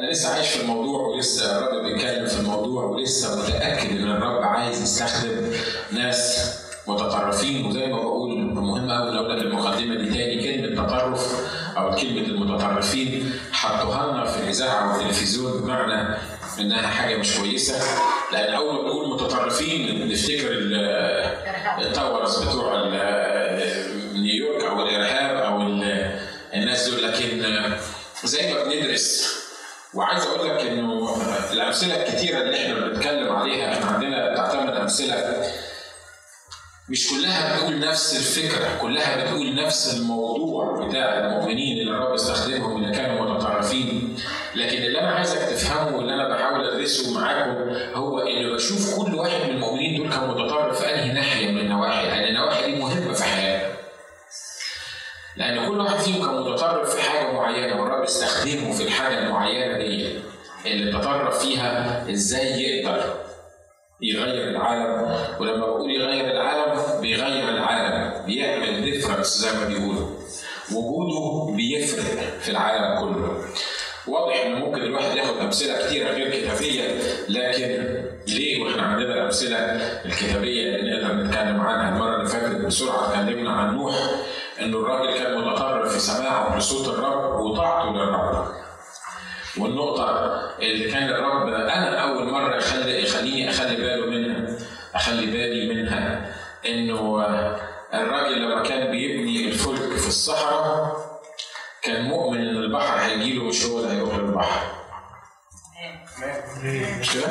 [0.00, 4.82] أنا لسه عايش في الموضوع ولسه الرب بيتكلم في الموضوع ولسه متأكد إن الرب عايز
[4.82, 5.52] يستخدم
[5.92, 6.50] ناس
[6.86, 7.66] متطرفين.
[7.66, 11.32] وزي ما بقول مهم قوي لو لك المقدمة دي تاني كلمة تطرف
[11.76, 16.16] أو كلمة المتطرفين حطوها لنا في الإذاعة والتلفزيون بمعنى
[16.60, 17.74] إنها حاجة مش كويسة.
[18.32, 20.48] لأن أول ما بنقول متطرفين نفتكر
[21.78, 22.86] التاورز بتوع
[24.14, 25.62] نيويورك أو الإرهاب أو
[26.54, 27.02] الناس دول.
[27.02, 27.42] لكن
[28.24, 29.35] زي ما بندرس
[29.96, 31.16] وعايز أقول لك إنه
[31.52, 35.42] الأمثلة الكثيره اللي إحنا بنتكلم عليها إحنا عندنا تعتمد أمثلة
[36.88, 42.96] مش كلها بتقول نفس الفكرة كلها بتقول نفس الموضوع بتاع المؤمنين اللي الرب استخدمهم اللي
[42.96, 44.16] كانوا متطرفين.
[44.54, 47.50] لكن اللي أنا عايزك تفهمه واللي أنا بحاول أدرسه معاكم
[47.94, 52.08] هو إنه بشوف كل واحد من المؤمنين دول كان متطرف في أنهي ناحية؟ من النواحي
[55.36, 60.18] لأن كل واحد فيهم كان متطرف في حاجة معينة والرب استخدمه في الحاجة المعينة دي
[60.66, 63.14] اللي تطرف فيها إزاي يقدر
[64.02, 65.16] يغير العالم.
[65.40, 70.08] ولما بقول يغير العالم بيغير العالم بيعمل ديفرنس زي ما بيقولوا.
[70.72, 73.44] وجوده بيفرق في العالم كله.
[74.06, 77.94] واضح إن ممكن الواحد ياخد أمثلة كتيرة غير كتابية لكن
[78.28, 79.56] ليه وإحنا عندنا الأمثلة
[80.04, 83.94] الكتابية اللي نقدر نتكلم عنها؟ المرة اللي فاتت بسرعة اتكلمنا عن نوح.
[84.60, 88.54] انه الراجل كان متطرف في سماعه لصوت الرب وطاعته للرب
[89.58, 94.58] والنقطة اللي كان الرب أنا أول مرة يخلي يخليني أخلي باله منها
[94.94, 96.34] أخلي بالي منها
[96.68, 97.26] إنه
[97.94, 100.96] الراجل لما كان بيبني الفلك في الصحراء
[101.82, 104.60] كان مؤمن إن البحر هيجيله مش هو اللي هيروح للبحر.
[107.00, 107.26] مش كده؟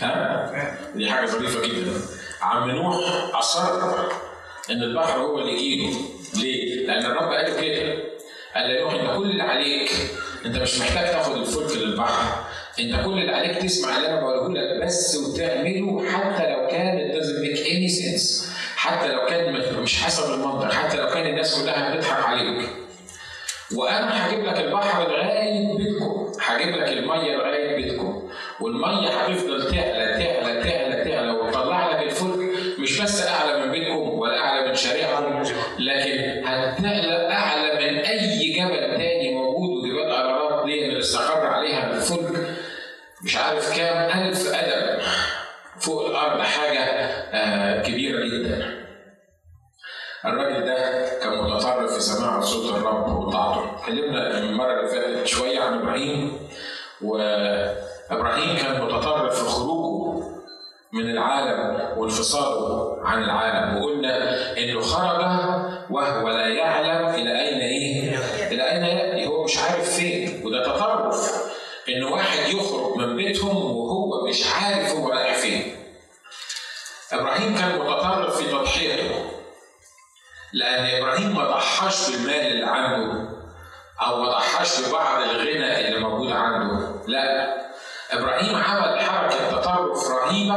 [0.00, 1.92] ها؟ دي حاجة ظريفة جدا.
[2.42, 2.94] عم نوح
[3.34, 3.62] أصر
[4.70, 5.98] إن البحر هو اللي يجيله.
[6.36, 7.94] ليه؟ لأن الرب قال كده.
[8.54, 9.90] قال له نوح أنت كل اللي عليك
[10.46, 12.44] أنت مش محتاج تاخد الفلك للبحر
[12.80, 17.14] انت كل اللي عليك تسمع اللي أنا بقوله لك بس وتعمله حتى لو كان it
[17.14, 18.44] doesn't make any sense.
[18.76, 19.52] حتى لو كان
[19.82, 20.72] مش حسب المنطق.
[20.72, 22.68] حتى لو كان الناس كلها بتضحك عليك.
[23.74, 26.32] وأنا هجيب لك البحر لغاية بيتكم.
[26.40, 28.28] هجيب لك المية لغاية بيتكم.
[28.60, 32.38] والمية هتفضل تعلى تعلى تعلى تعلى وتطلع لك الفلك.
[32.78, 33.47] مش بس أعلى
[53.88, 56.38] اتكلمنا المرة اللي فاتت شوية عن إبراهيم
[57.02, 60.24] وإبراهيم كان متطرف في خروجه
[60.92, 65.20] من العالم وانفصاله عن العالم وقلنا إنه خرج
[65.90, 68.18] وهو لا يعلم إلى أين إيه؟
[68.52, 71.32] إلى أين يأتي هو مش عارف فين وده تطرف
[71.88, 75.76] ان واحد يخرج من بيتهم وهو مش عارف هو رايح فين.
[77.12, 79.30] إبراهيم كان متطرف في تضحيته
[80.52, 83.37] لأن إبراهيم ما ضحاش بالمال اللي عنده
[84.02, 87.54] أو ما ضحاش ببعض الغنى اللي موجود عنده لا
[88.10, 90.54] إبراهيم عمل حركة تطرف رهيبة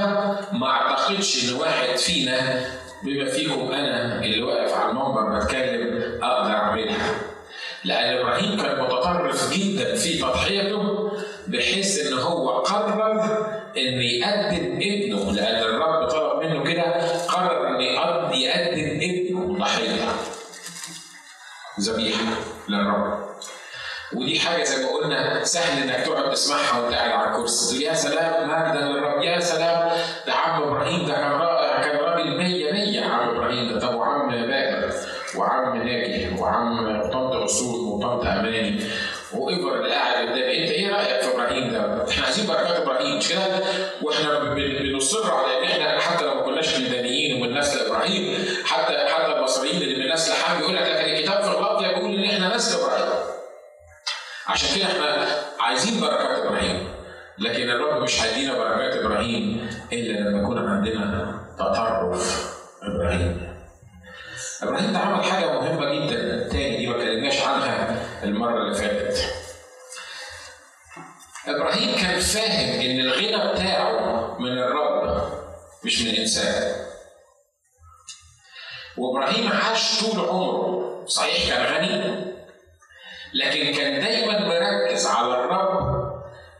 [0.52, 2.62] ما أعتقدش إن واحد فينا
[3.04, 7.16] بما فيكم أنا اللي واقف على المنبر بتكلم أقدر أعملها.
[7.84, 11.12] لأن إبراهيم كان متطرف جدا في تضحيته
[11.48, 13.22] بحيث إن هو قرر
[13.78, 16.84] ان يقدم ابنه لأن الرب طلب منه كده
[17.28, 20.02] قرر ان يقدم ابنه ضحيه.
[21.80, 22.24] ذبيحة
[22.70, 23.21] للرب.
[24.14, 28.50] ودي حاجة زي ما قلنا سهل إنك تقعد تسمعها وأنت قاعد على الكرسي يا سلام
[28.50, 29.90] مجدا للرب يا سلام
[30.28, 34.30] ده عم إبراهيم ده كان رائع كان راجل 100 100 عم إبراهيم ده طب وعم
[34.48, 34.94] باقر
[35.38, 38.84] وعم ناجي وعم طنط عصور وطنط أماني
[39.34, 43.30] وايفر اللي قاعد قدام أنت إيه رأيك في إبراهيم ده؟ إحنا عايزين بركات إبراهيم مش
[43.30, 43.42] كده؟
[44.02, 49.32] وإحنا بنصر على إن إحنا حتى لو ما كناش كلدانيين ومن نسل إبراهيم حتى حتى
[49.38, 52.80] المصريين اللي من نسل حم يقول لك لكن الكتاب في الغلط يقول إن إحنا نسل
[52.82, 53.01] إبراهيم.
[54.52, 55.28] عشان كده إحنا
[55.60, 56.88] عايزين بركات إبراهيم
[57.38, 62.52] لكن الرب مش هيدينا بركات إبراهيم إلا لما يكون عندنا تطرف
[62.84, 63.52] إبراهيم.
[64.64, 69.18] إبراهيم ده عمل حاجة مهمة جدا تاني دي ما اتكلمناش عنها المرة اللي فاتت.
[71.48, 75.32] إبراهيم كان فاهم إن الغنى بتاعه من الرب
[75.86, 76.86] مش من الإنسان.
[78.98, 82.32] وإبراهيم عاش طول عمره صحيح كان غني
[83.34, 86.02] لكن كان دايما مركز على الرب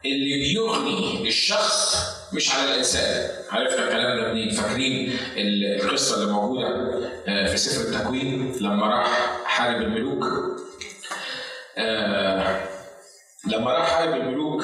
[0.06, 1.96] اللي بيغني الشخص
[2.34, 3.30] مش على الإنسان.
[3.52, 6.68] عرفنا الكلام ده منين؟ فاكرين القصة اللي موجودة
[7.26, 9.08] في سفر التكوين لما راح
[9.46, 10.24] حارب الملوك؟
[13.48, 14.64] لما راح حارب الملوك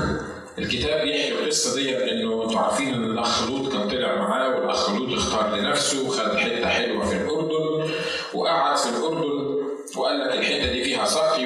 [0.57, 5.13] الكتاب بيحكي القصة دي إنه أنتوا عارفين إن الاخ لوط كان طلع معاه والاخ لوط
[5.13, 7.92] اختار لنفسه وخد حتة حلوة في الأردن
[8.33, 9.57] وقعد في الأردن
[9.98, 11.45] وقال لك الحته دي فيها سقي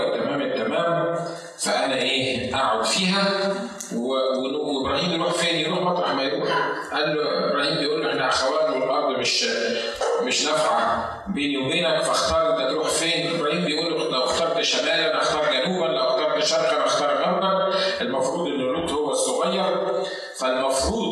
[0.00, 1.16] وجميله وتمام التمام
[1.58, 3.54] فأنا إيه أقعد فيها
[3.96, 6.48] وابراهيم يروح فين؟ يروح مطرح ما يروح
[6.92, 9.44] قال له إبراهيم بيقول له إحنا اخوات والأرض مش
[10.22, 15.42] مش نافعة بيني وبينك فاختار أنت تروح فين؟ إبراهيم بيقول له لو اخترت شمالا أختار
[15.52, 19.64] جنوبا لو اخترت شرقا أختار غربا المفروض ان لوط هو الصغير
[20.36, 21.11] فالمفروض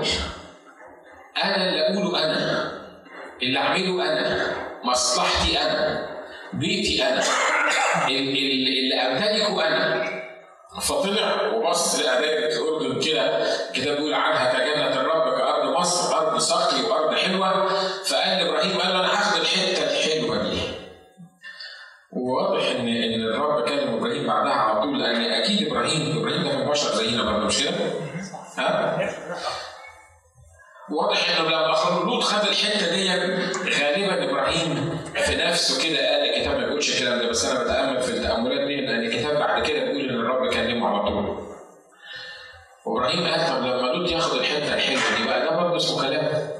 [0.00, 0.06] الأول
[1.44, 2.72] أنا اللي اقوله أنا.
[3.42, 4.46] اللي أعمله أنا.
[4.84, 6.06] مصلحتي أنا.
[6.52, 7.22] بيتي أنا.
[8.08, 10.10] اللي أمتلكه أنا.
[10.82, 13.46] فطلع وبص لقى دايره الاردن كده.
[13.74, 17.68] كده بيقول عنها كجنة الرب كأرض مصر أرض سقي وأرض حلوة.
[18.04, 20.60] فقال لإبراهيم قال له أنا هاخد الحتة الحلوة دي.
[22.12, 26.68] وواضح ان إن الرب كلم إبراهيم بعدها على طول لأن أكيد إبراهيم إبراهيم ده كان
[26.68, 27.70] بشر زينا برضه مش كده؟
[28.58, 28.98] ها؟
[30.90, 33.08] واضح إنه لما لوط خد الحتة دي
[33.84, 38.10] غالبا إبراهيم في نفسه كده قال الكتاب ما بيقولش الكلام ده بس أنا بتأمل في
[38.10, 41.46] التأملات دي لأن الكتاب بعد كده بيقول إن الرب كلمه على طول.
[42.86, 46.50] وإبراهيم قال طب لما لوط ياخد الحتة الحلوه دي بقى ده برضه اسمه كلام.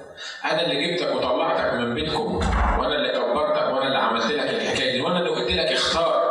[0.45, 2.37] أنا اللي جبتك وطلعتك من بيتكم
[2.79, 6.31] وأنا اللي كبرتك وأنا اللي عملت لك الحكاية دي وأنا اللي قلت لك اختار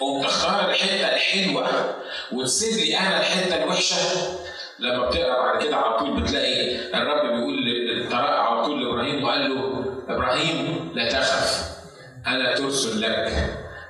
[0.00, 1.94] قوم تختار الحتة الحلوة
[2.32, 3.96] وتسيب لي أنا الحتة الوحشة
[4.78, 7.54] لما بتقرأ بعد كده على طول بتلاقي الرب بيقول
[8.12, 11.64] على طول لإبراهيم وقال له إبراهيم لا تخف
[12.26, 13.32] أنا ترسل لك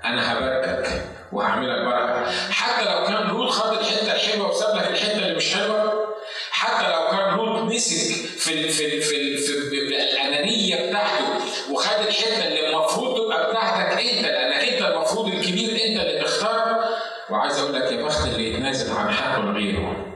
[0.04, 1.02] أنا هباركك
[1.32, 2.30] وهعملك بركة.
[2.50, 6.14] حتى لو كان لوط خد الحتة الحلوة وساب لك الحتة اللي مش حلوة
[6.50, 9.76] حتى لو كان لوط مسك في, في, في
[10.12, 11.24] الانانيه بتاعته
[11.70, 16.84] وخد الحته اللي المفروض تبقى بتاعتك انت لانك انت المفروض الكبير انت اللي تختار
[17.30, 20.14] وعايز أقول لك يا بخت اللي يتنازل عن حقه لغيره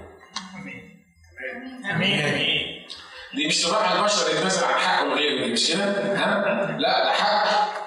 [2.14, 2.86] امين امين
[3.34, 5.84] دي مش طباع البشر يتنازل عن حقه لغيره دي مش كده؟
[6.14, 7.78] ها؟ لا ده حق.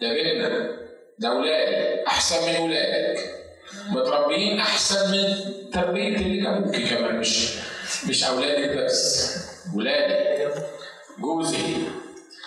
[0.00, 0.70] ده بيتنا
[1.18, 3.20] ده ولادي أحسن من ولادك.
[3.90, 5.34] متربيين أحسن من
[5.72, 7.48] تربية اللي أبوك كمان مش
[8.08, 9.36] مش أولادك بس.
[9.76, 10.48] ولادي
[11.18, 11.58] جوزي.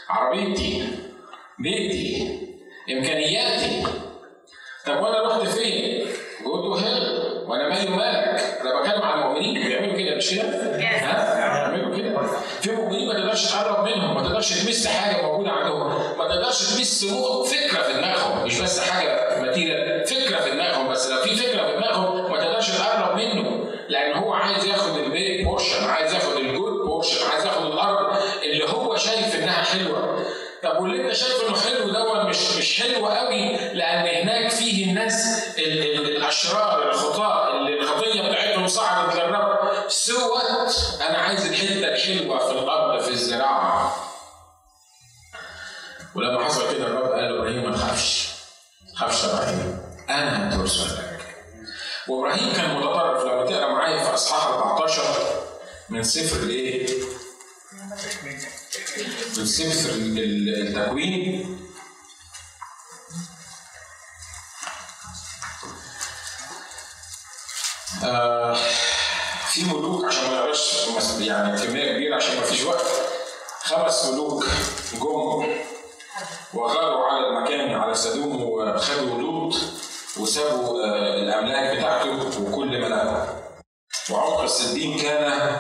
[0.10, 0.88] عربيتي.
[1.60, 2.40] بيتي.
[2.92, 3.84] إمكانياتي.
[4.86, 6.08] طب وأنا رحت فين؟
[6.46, 7.13] قلت هنا
[7.48, 10.44] وأنا مالي ومالك أنا بتكلم عن المؤمنين بيعملوا كده مش كده؟
[10.80, 11.36] ها؟
[11.76, 12.28] بيعملوا كده
[12.62, 17.06] في مؤمنين ما تقدرش تقرب منهم ما تقدرش تمس حاجة موجودة عندهم ما تقدرش تمس
[17.52, 21.74] فكرة في دماغهم مش بس حاجة ماتيريال فكرة في دماغهم بس لو في فكرة في
[21.76, 26.45] دماغهم ما تقدرش تقرب منه لأن هو عايز ياخد ال big portion عايز ياخد ال
[26.45, 30.26] good portion عايز ياخد الأرض اللي هو شايف إنها حلوة
[30.64, 33.53] طب واللي أنت شايف إنه حلو دوت مش مش حلو قوي
[46.16, 48.30] ولما حصل كده الرب قال لابراهيم ما تخافش.
[49.24, 49.80] يا إبراهيم.
[50.10, 51.36] أنا هترسل لك.
[52.08, 53.24] وإبراهيم كان متطرف.
[53.24, 55.04] لما تقرأ معايا في إصحاح 14
[55.90, 56.88] من سفر الايه؟
[59.38, 61.60] من سفر التكوين.
[68.04, 68.58] آه
[69.52, 70.74] في ملوك عشان ما نقراش
[71.20, 72.86] يعني كمية كبيرة عشان ما فيش وقت.
[73.64, 74.46] خمس ملوك
[74.94, 75.73] جم.
[76.54, 79.56] وغاروا على المكان على سدوم وخدوا لوط
[80.20, 83.28] وسابوا آه، الأملاك بتاعته وكل ما له
[84.12, 85.56] وعمق السديم كان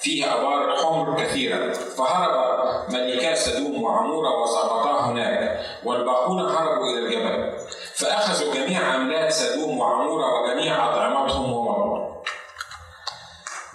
[0.00, 5.60] فيه ابار حمر كثيره فهرب ملكا سدوم وعمورة وسقطا هناك.
[5.84, 7.58] والباقون هربوا إلى الجبل.
[7.94, 12.06] فأخذوا جميع أملاك سدوم وعمورة وجميع أطعمتهم ومضوا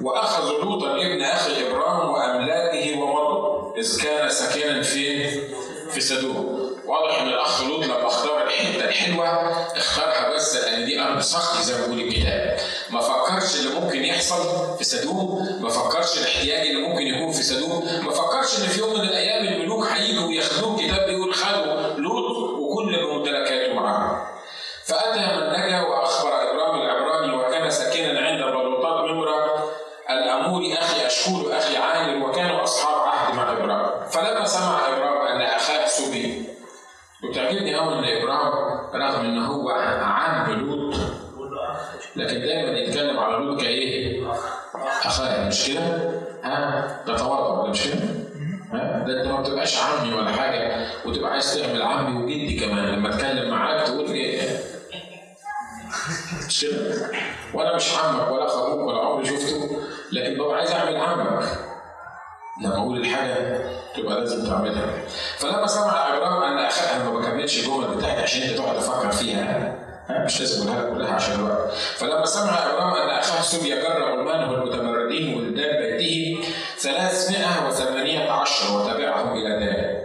[0.01, 5.29] وأخذوا لوطا ابن أخي إبراهيم وأملاكه ومضوا إذ كان ساكنا؟ في
[5.99, 9.27] سدوم واضح إن الأخ لوط لما اختار الحتة الحلوة
[9.77, 12.57] اختارها بس لأن دي أرض صخر زي ما بيقول الكتاب.
[12.89, 17.85] ما فكرش اللي ممكن يحصل في سدوم ما فكرش الاحتياج اللي ممكن يكون في سدوم
[18.05, 21.09] ما فكرش إن في يوم من الأيام الملوك هيجوا وياخدوه الكتاب
[45.71, 46.11] مش كده؟
[46.43, 48.03] ها ده تواضع مش كده؟
[48.73, 53.15] ها ده انت ما بتبقاش عمي ولا حاجة وتبقى عايز تعمل عمي وجدي كمان لما
[53.15, 54.41] اتكلم معاك تقول إيه؟
[56.47, 57.11] مش كده؟
[57.53, 59.69] وأنا مش عمك ولا أخوك ولا عمري شفته
[60.11, 61.43] لكن ببقى عايز أعمل عمك
[62.61, 63.61] لما أقول الحاجة
[63.95, 64.87] تبقى لازم تعملها
[65.37, 69.75] فلما سمع إبراهيم أن اخاه أنا ما بكملش الجمل بتاعتي عشان أنت تقعد تفكر فيها
[70.09, 74.51] مش لازم أقولها كلها عشان الوقت فلما سمع إبراهيم أن أخاه سوريا جر غلمانه
[75.27, 76.43] والمتمردين ولدان بيته
[76.79, 80.01] 318 وتبعهم إلى دان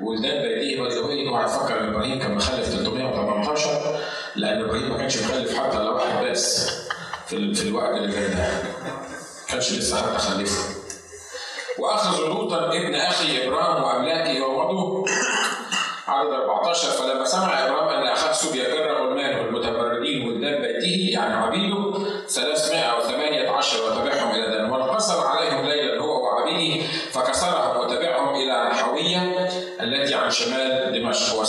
[0.00, 4.00] ولدان بيته واي اوعى تفكر ان إبراهيم كان مخلف 318
[4.36, 6.70] لأن إبراهيم ما كانش مخلف حتى الا واحد بس
[7.26, 8.36] في, في الوقت اللي كان ده.
[8.36, 10.62] ما كانش لسه حتى خلفه
[11.78, 15.06] واخذوا لوطا ابن أخي إبراهيم وأملاكه ومضوا
[16.08, 21.92] عدد 14 فلما سمع إبراهيم أن أخاه سوبيا جر غلمان والمتمردين ولدان بيته يعني عبيده
[22.28, 22.75] 318
[31.16, 31.46] rush or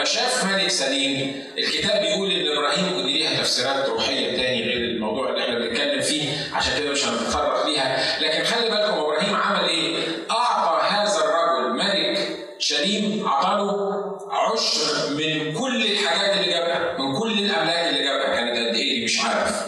[0.00, 5.28] لما شاف ملك سليم الكتاب بيقول إن إبراهيم ودي ليها تفسيرات روحية تاني غير الموضوع
[5.28, 8.20] اللي إحنا بنتكلم فيه عشان كده مش هنتطرق ليها.
[8.22, 9.96] لكن خلي بالكم إبراهيم عمل إيه؟
[10.30, 12.28] أعطى هذا الرجل ملك
[12.58, 18.34] شليم أعطاله عشر من كل الحاجات اللي جابها من كل الأملاك اللي جابها.
[18.34, 19.66] كانت قد إيه؟ مش عارف.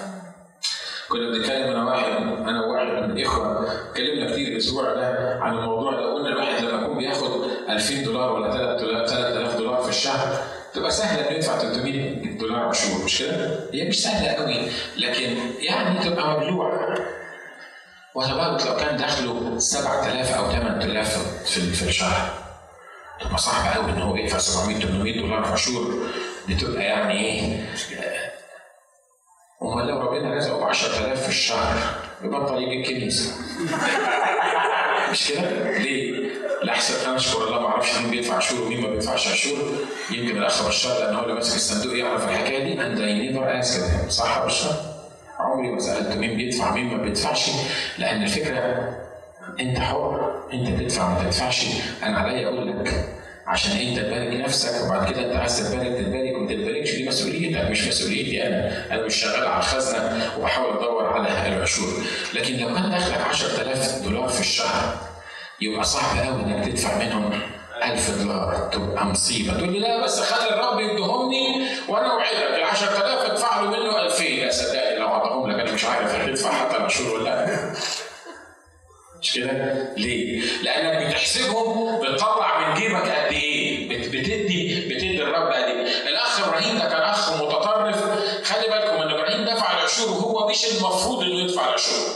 [1.09, 2.13] كنا بنتكلم أنا واحد
[2.49, 3.73] أنا وواحد من الإخوة.
[3.91, 8.53] اتكلمنا كتير الأسبوع ده عن الموضوع ده قلنا الواحد لما يكون بياخد 2000 دولار ولا
[8.53, 10.39] 3000 دولار في الشهر
[10.75, 15.99] تبقى سهلة انه يدفع 300 دولار عشور مش كده؟ هي مش سهلة قوي لكن يعني
[16.05, 16.99] تبقى مبلوعه
[18.15, 22.31] وتبارك لو كان دخله 7000 أو 8000 في الشهر
[23.21, 26.11] تبقى صعبة قوي إن هو يدفع 700 800 دولار عشور
[26.49, 27.67] بتبقى يعني إيه
[29.63, 31.77] أمال لو ربنا رزقه ب 10000 في الشهر
[32.25, 33.35] يبطل يجي الكنيسة
[35.11, 36.22] مش كده؟ ليه؟
[36.65, 39.59] لحسن أنا اشكر الله ما أعرفش مين بيدفع عشور ومين ما بيدفعش عشور
[40.11, 42.87] يمكن الأخ بشار لأن هو اللي ماسك الصندوق يعرف الحكاية دي.
[42.87, 44.75] and I never ask صح يا بشار؟
[45.39, 47.51] عمري ما سألت مين بيدفع مين ما بيدفعش.
[47.99, 48.89] لأن الفكرة
[49.61, 51.67] أنت حر أنت تدفع ما تدفعش.
[52.03, 53.09] أنا عليا أقول لك
[53.47, 57.71] عشان أنت تبارك نفسك وبعد كده أنت عايز تبارك تتبارك وما تتباركش دي مسؤوليتك.
[57.71, 58.87] مش مسؤوليتي أنا.
[58.95, 61.89] أنا مش شغال على الخزنة وبحاول أدور على العشور.
[62.35, 64.97] لكن لو كان دخلك 10000 دولار في الشهر
[65.63, 67.41] يبقى صعب قوي إنك تدفع منهم
[67.85, 73.31] 1000 دولار تبقى مصيبة تقول لي لا بس خلي الرب يديهمني وأنا أوعدك ال 10000
[73.31, 77.15] ادفع له منه 2000 يا صدقني لو اعطاهم لك أنا مش عارف هتدفع حتى العشور
[77.15, 77.73] ولا لا
[79.23, 85.87] مش كده؟ ليه؟ لأنك بتحسبهم بتطلع من جيبك قد إيه؟ بتدي بتدي الرب قد إيه؟
[86.09, 87.97] الأخ إبراهيم ده كان أخ متطرف
[88.45, 92.12] خلي بالكم إن إبراهيم دفع العشور وهو مش المفروض إنه يدفع العشور.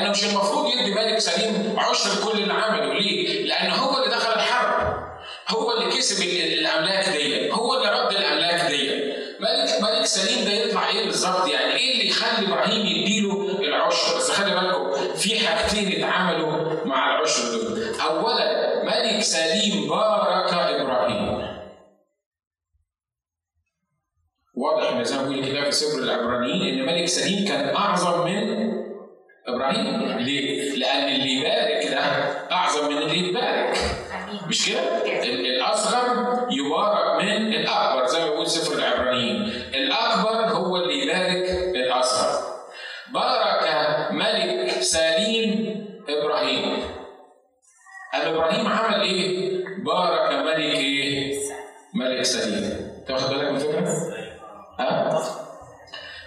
[0.00, 4.32] لأنه مش المفروض يدي ملك سليم عشر كل اللي عمله، ليه؟ لأنه هو اللي دخل
[4.32, 5.00] الحرب.
[5.48, 9.10] هو اللي كسب الأملاك دي، هو اللي رد الأملاك دي.
[9.40, 14.30] ملك ملك سليم ده يطلع إيه بالظبط؟ يعني إيه اللي يخلي إبراهيم يديله العشر؟ بس
[14.30, 17.94] خلي بالكم في حاجتين اتعملوا مع العشر دول.
[18.00, 21.50] أولا ملك سليم بارك إبراهيم.
[24.54, 28.70] واضح إن زي ما بيقول الكتاب في سفر العبرانيين إن ملك سليم كان أعظم من
[29.54, 32.00] إبراهيم ليه؟ لأن اللي يبارك ده
[32.52, 33.78] أعظم من اللي يتبارك
[34.48, 36.06] مش كده؟ الأصغر
[36.50, 39.42] يبارك من الأكبر زي ما بيقول سفر العبرانيين
[39.74, 42.40] الأكبر هو اللي يبارك الأصغر
[43.14, 43.60] بارك
[44.12, 46.82] ملك سليم إبراهيم
[48.14, 49.50] أم إبراهيم عمل إيه؟
[49.84, 51.34] بارك ملك إيه؟
[51.94, 53.88] ملك سليم تاخد بالك من الفكرة؟
[54.78, 55.20] ها؟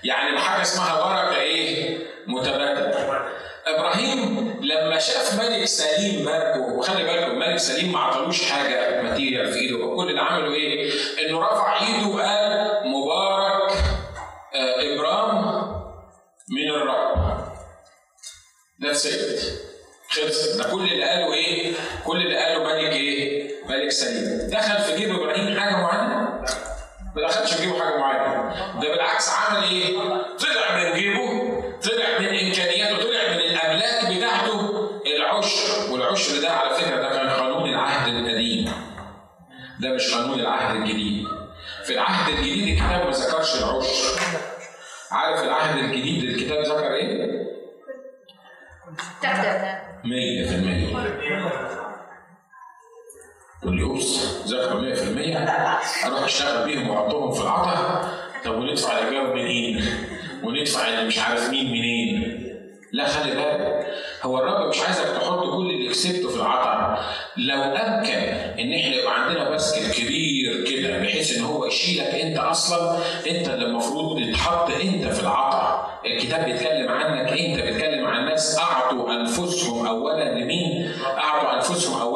[0.03, 3.23] يعني حاجة اسمها بركه إيه؟ متبادله.
[3.67, 9.59] إبراهيم لما شاف ملك سليم باركه وخلي بالكم ملك سليم ما عطلوش حاجة ماتيريال في
[9.59, 10.91] إيده كل اللي عمله إيه؟
[11.21, 13.71] إنه رفع إيده وقال مبارك
[14.55, 15.43] آه إبرام
[16.49, 17.33] من الرب.
[18.81, 19.43] That's it.
[20.09, 21.73] خلص ده كل اللي قاله إيه؟
[22.05, 24.49] كل اللي قاله ملك إيه؟ ملك سليم.
[24.49, 26.43] دخل في جيب إبراهيم حاجة معينة؟
[27.15, 29.97] ما دخلش في جيبه حاجة معينة؟ ده بالعكس عمل إيه؟
[30.37, 31.29] طلع من جيبه
[31.83, 34.89] طلع من إمكانياته طلع من الأملاك بتاعته.
[35.17, 38.71] العشر والعشر ده على فكرة ده كان قانون العهد القديم.
[39.79, 41.27] ده مش قانون العهد الجديد.
[41.85, 44.19] في العهد الجديد الكتاب ما ذكرش العشر.
[45.11, 47.43] عارف العهد الجديد الكتاب ذكر إيه؟
[50.03, 50.03] 100%
[53.65, 58.09] اوبس ذاكروا 100% أروح أشتغل بيهم وأحطهم في العطا
[58.45, 59.85] طب وندفع الإيجار منين؟
[60.43, 62.39] وندفع اللي مش عارف مين منين؟
[62.91, 63.87] لا خلي بالك
[64.23, 67.03] هو الرب مش عايزك تحط كل اللي كسبته في العطا
[67.37, 68.13] لو أمكن
[68.59, 72.97] إن إحنا يبقى عندنا باسكت كبير كده بحيث إن هو يشيلك أنت أصلا
[73.29, 79.11] أنت اللي المفروض تتحط أنت في العطا الكتاب بيتكلم عنك أنت بيتكلم عن ناس أعطوا
[79.13, 82.12] أنفسهم اولا لمين؟ أعطوا أنفسهم اولا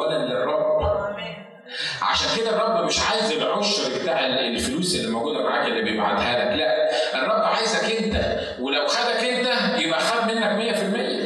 [2.08, 6.90] عشان كده الرب مش عايز العشر بتاع الفلوس اللي موجودة معاك اللي بيبعتها لك لا
[7.18, 10.74] الرب عايزك انت ولو خدك انت يبقى خد منك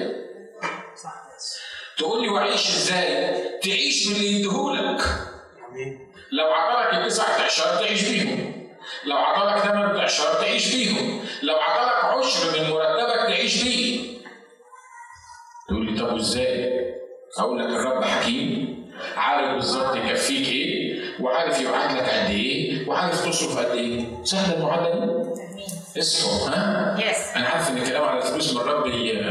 [0.09, 0.13] 100%
[1.99, 5.01] تقول لي واعيش إزاي؟ تعيش باللي يديهولك.
[6.33, 8.69] لو عطلك التسع اعشار تعيش بيهم.
[9.05, 11.25] لو عطلك ثمان اعشار تعيش بيهم.
[11.43, 14.13] لو عطلك عشر من مرتبك تعيش بيه.
[15.69, 16.73] تقول لي طب إزاي
[17.39, 18.82] أقول لك الرب حكيم
[19.17, 25.35] عارف بالظبط يكفيك إيه؟ وعارف يبعت لك قد إيه؟ وعارف تصرف قد إيه؟ سهله المعادله
[25.95, 29.23] دي اصحوا ها؟ يس أنا عارف إن الكلام على الفلوس من الرب بي-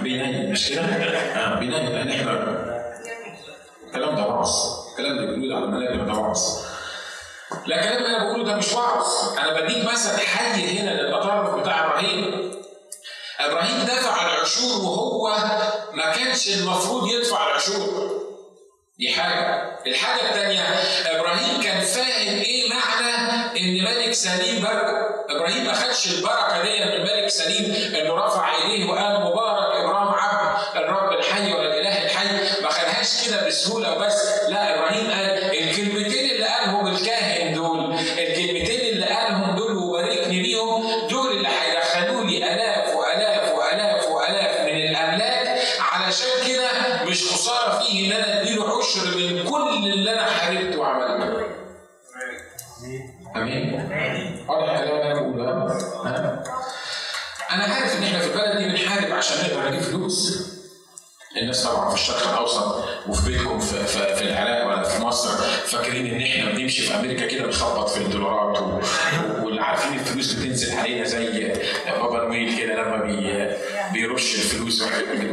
[0.00, 0.50] بينيم.
[0.52, 2.32] مش كده؟ آه بينيم لأن إحنا
[3.86, 4.50] الكلام ده وعظ
[4.90, 6.38] الكلام اللي بنقول على المنابر ده وعظ
[7.64, 9.06] اللي أنا بقوله ده مش وعظ.
[9.38, 12.50] أنا بديك مثل حي هنا للتطرف بتاع إبراهيم.
[13.40, 15.36] إبراهيم دفع العشور وهو
[16.34, 18.10] كانش المفروض يدفع العشور
[18.98, 19.78] دي حاجة.
[19.86, 20.60] الحاجة الثانية
[21.20, 23.14] إبراهيم كان فاهم إيه معنى
[23.60, 28.90] إن ملك سليم باركه إبراهيم ما خدش البركة دي من ملك سليم إنه رفع إيديه
[28.90, 29.43] وقال مبارك.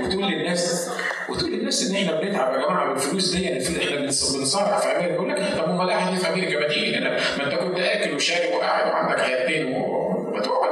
[0.05, 0.89] وتقول للناس
[1.29, 3.99] وتقول للناس إن إحنا بنتعب يا جماعة بالفلوس دي إحنا
[4.37, 7.79] بنصارع في أمريكا يقول لك طب أمال قاعد في أمريكا ما تيجي ما أنت كنت
[7.79, 10.71] اكل وشارب وقاعد وعندك حياتين وتقعد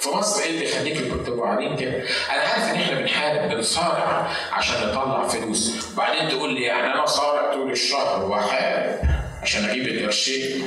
[0.00, 1.90] في مصر إيه اللي يخليك كنت قاعدين كده؟
[2.30, 5.92] أنا عارف إن إحنا بنحارب بنصارع عشان نطلع فلوس.
[5.92, 8.98] وبعدين تقول لي يعني أنا صارع طول الشهر واحارب
[9.42, 10.62] عشان أجيب القرشين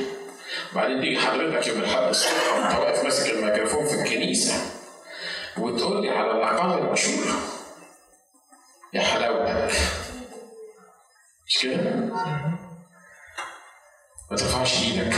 [0.72, 4.54] وبعدين تيجي حضرتك يوم الأحد الصبح وأنت واقف ماسك الميكروفون في الكنيسة.
[5.58, 7.24] وتقول لي على الاقل العشور
[8.92, 9.74] يا حلاوتك
[11.46, 11.90] مش كده؟
[14.30, 15.14] ما ترفعش إيدك.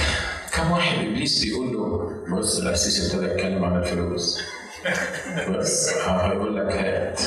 [0.53, 4.41] كم واحد إبليس بيقول له بص الاسيس ابتدى يتكلم عن الفلوس.
[5.49, 7.21] بس هيقول لك هات.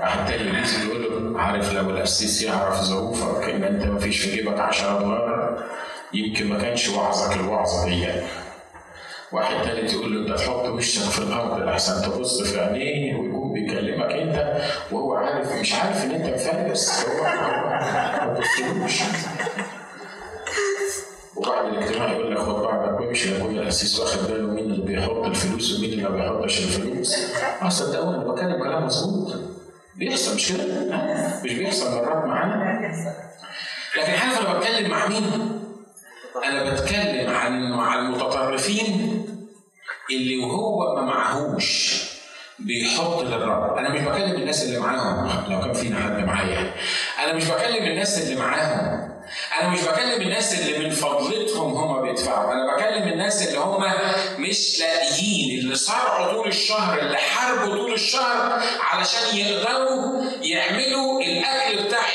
[0.00, 4.30] واحد تاني إبليس بيقول له عارف لو الأسيس يعرف ظروفك إن أنت ما فيش في
[4.30, 5.64] جيبك 10 دولار
[6.12, 8.06] يمكن ما كانش وعظك الوعظه دي
[9.32, 14.12] واحد تالت يقول له أنت تحط وشك في الأرض لحسن تبص في عينيه ويكون بيكلمك
[14.12, 14.62] أنت
[14.92, 19.02] وهو عارف مش عارف إن أنت مفلس هو ما تبصلوش
[21.36, 25.78] وبعد الاجتماع يقول لك خد بعضك وامشي يكون الأسيس واخد باله مين اللي بيحط الفلوس
[25.78, 27.14] ومين اللي ما بيحطش الفلوس.
[27.62, 29.34] آه صدقوني أنا بتكلم كلام مظبوط.
[29.96, 30.64] بيحصل مش كده؟
[31.44, 32.80] مش بيحصل مرات معانا؟
[33.98, 35.22] لكن عارف أنا بتكلم مع مين؟
[36.44, 39.24] أنا بتكلم عن مع المتطرفين
[40.10, 42.02] اللي وهو ما معهوش
[42.58, 43.76] بيحط للرب.
[43.78, 46.74] أنا مش بكلم الناس اللي معاهم لو كان فينا حد معايا.
[47.24, 49.08] أنا مش بكلم الناس اللي معاهم.
[49.60, 52.52] أنا مش بكلم الناس اللي من فضلتهم هم بيدفعوا.
[52.52, 53.84] أنا بكلم الناس اللي هم
[54.38, 62.08] مش لاقيين اللي صرعوا طول الشهر اللي حاربوا طول الشهر علشان يقدروا يعملوا الأكل بتاع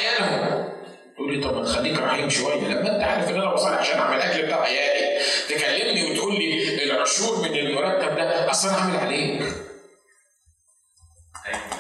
[1.15, 2.55] تقول لي طب ما تخليك رحيم شوية.
[2.67, 7.37] لما انت عارف ان أنا بصلي عشان اعمل الاكل بتاع عيالي تكلمني وتقول لي العشور
[7.41, 9.41] من المرتب ده أصل أنا عامل عليك.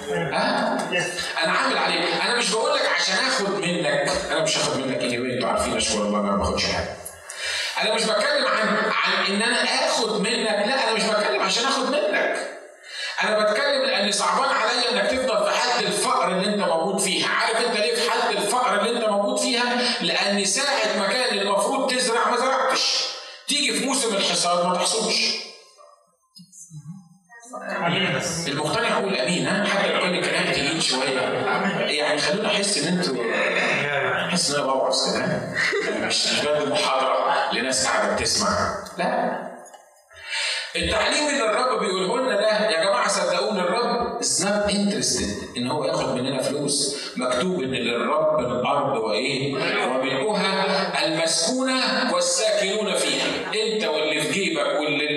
[0.09, 0.77] ها؟
[1.43, 2.21] أنا عامل عليك.
[2.25, 4.11] أنا مش بقول لك عشان آخد منك.
[4.31, 6.95] أنا مش هاخد منك إيه أنتوا عارفين أشكر الله أنا ما باخدش حاجة.
[7.81, 8.67] أنا مش بتكلم عن
[9.03, 10.65] عن إن أنا آخد منك.
[10.67, 12.49] لا أنا مش بتكلم عشان آخد منك.
[13.23, 17.57] أنا بتكلم لأن صعبان عليا إنك تفضل في حاله الفقر اللي أنت موجود فيها عارف
[17.67, 17.77] أنت
[20.43, 23.03] لأن ساعه ما المفروض تزرع ما زرعتش.
[23.47, 25.39] تيجي في موسم الحصاد ما تحصدش.
[28.47, 31.19] المقتنع يقول امين ها؟ حتى لو كان الكلام تقيل شوية.
[31.89, 33.15] يعني خلونا احس إن أنتوا
[34.29, 35.17] احس إن أنا بوعظ
[35.89, 38.75] مش بدي محاضره لناس قاعدة بتسمع.
[38.97, 39.43] لا.
[40.75, 45.85] التعليم اللي الرب بيقوله لنا ده يا جماعة صدقوني الرب is not interested إن هو
[45.85, 46.95] ياخد مننا فلوس.
[47.17, 49.53] مكتوب إن للرب الأرض وإيه؟
[49.87, 51.81] وملؤها المسكونة
[52.13, 53.25] والساكنون فيها
[53.63, 55.07] أنت واللي في جيبك واللي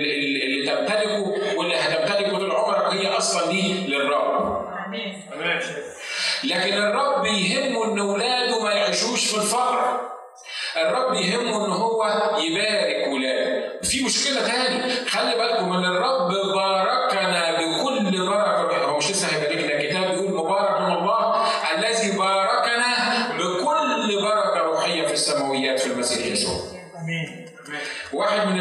[0.45, 4.67] اللي تمتلكه واللي هتمتلكه طول عمرك هي أصلا دي للرب.
[6.45, 10.01] لكن الرب يهمه إن اولاده ما يعيشوش في الفقر.
[10.77, 12.05] الرب يهمه إن هو
[12.39, 13.81] يبارك ولاده.
[13.83, 20.11] في مشكلة تاني خلي بالكم إن الرب باركنا بكل بركه هو مش لسه هيباركنا الكتاب
[20.11, 21.47] بيقول مبارك من الله
[21.79, 22.87] الذي باركنا
[23.39, 26.57] بكل بركه روحيه في السماويات في المسيح يسوع.
[27.03, 27.47] امين.
[28.17, 28.61] واحد من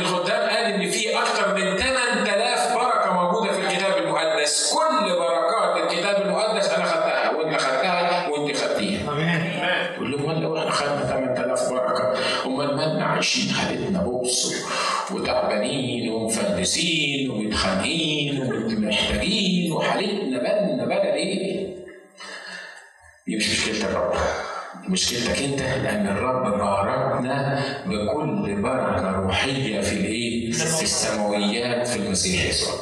[24.96, 32.74] مشكلتك انت لأن الرب باركنا بكل بركة روحية في الإيه؟ في السماويات في المسيح يسوع.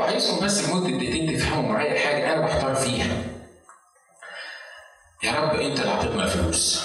[0.00, 3.16] وعايزكم بس لمدة دقيقتين تفهموا معايا حاجة أنا بحتار فيها.
[5.24, 6.84] يا رب أنت اللي اعطيتنا الفلوس.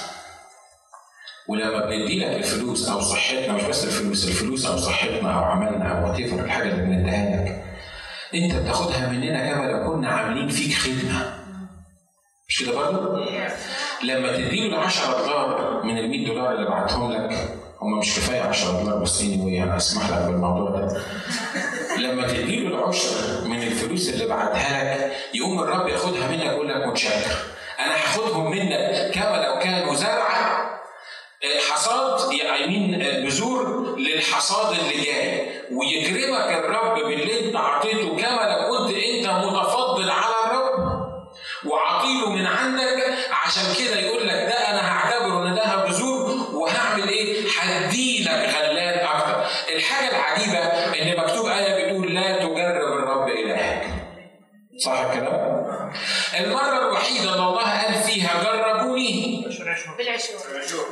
[1.48, 6.10] ولما بندي لك الفلوس أو صحتنا مش بس الفلوس الفلوس أو صحتنا أو عملنا أو
[6.10, 7.64] وات الحاجة اللي بنديها لك
[8.36, 11.37] أنت بتاخدها مننا كما لو كنا عاملين فيك خدمة
[12.50, 13.26] مش كده برضه؟
[14.04, 17.50] لما تديله ال 10 دولار من ال 100 دولار اللي بعتهم لك
[17.82, 21.02] هم مش كفاية 10 دولار بس اني أنا اسمح لك بالموضوع ده.
[21.98, 27.38] لما تديله العشر من الفلوس اللي بعتها لك يقوم الرب ياخدها منك يقول لك متشكر
[27.80, 30.68] أنا هاخدهم منك كما لو كانوا زرعه
[31.72, 32.32] حصاد
[32.66, 35.48] يمين بذور للحصاد اللي جاي.
[35.72, 38.87] ويكرمك الرب باللي أنت أعطيته كما لو كنت
[43.48, 49.00] عشان كده يقول لك ده أنا هعتبره إن ده بذور وهعمل إيه؟ هدي لك غلال
[49.00, 49.46] أكتر.
[49.76, 50.58] الحاجة العجيبة
[51.02, 53.88] إن مكتوب آية بتقول لا تجرب الرب إلهك.
[54.86, 55.92] صح الكلام؟
[56.40, 59.46] المرة الوحيدة اللي الله قال فيها جربوني
[59.98, 60.88] بالعشور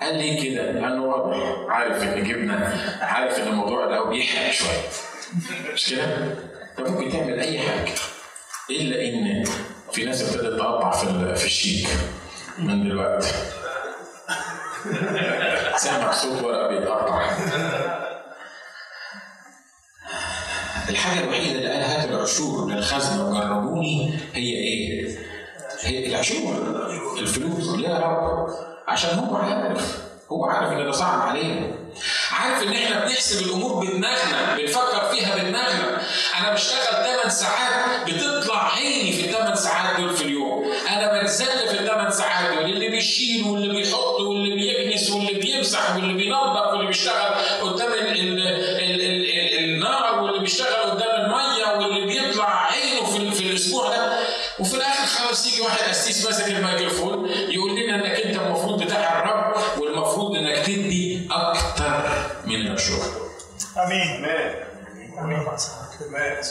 [0.00, 4.88] قال لي كده؟ لأنه واضح عارف إن جبنا عارف إن الموضوع ده بيحرق شوية
[5.72, 6.04] مش كده؟
[6.78, 7.92] أنت ممكن تعمل أي حاجة
[8.70, 9.44] إلا إن
[9.92, 11.88] في ناس ابتدت تقطع في في الشيك
[12.58, 13.28] من دلوقتي.
[15.76, 17.30] سامع صوت ورقة بيتقطع.
[20.88, 25.18] الحاجة الوحيدة اللي قال هات العشور للخزنة وجربوني هي إيه؟
[25.80, 26.56] هي العشور
[27.18, 27.78] الفلوس.
[27.78, 28.48] يا رب؟
[28.88, 29.98] عشان هو عارف.
[30.32, 31.66] هو عارف إن ده صعب علينا.
[32.32, 36.00] عارف إن إحنا بنحسب الأمور بدماغنا بنفكر فيها بدماغنا
[36.40, 39.29] أنا بشتغل 8 ساعات بتطلع عيني في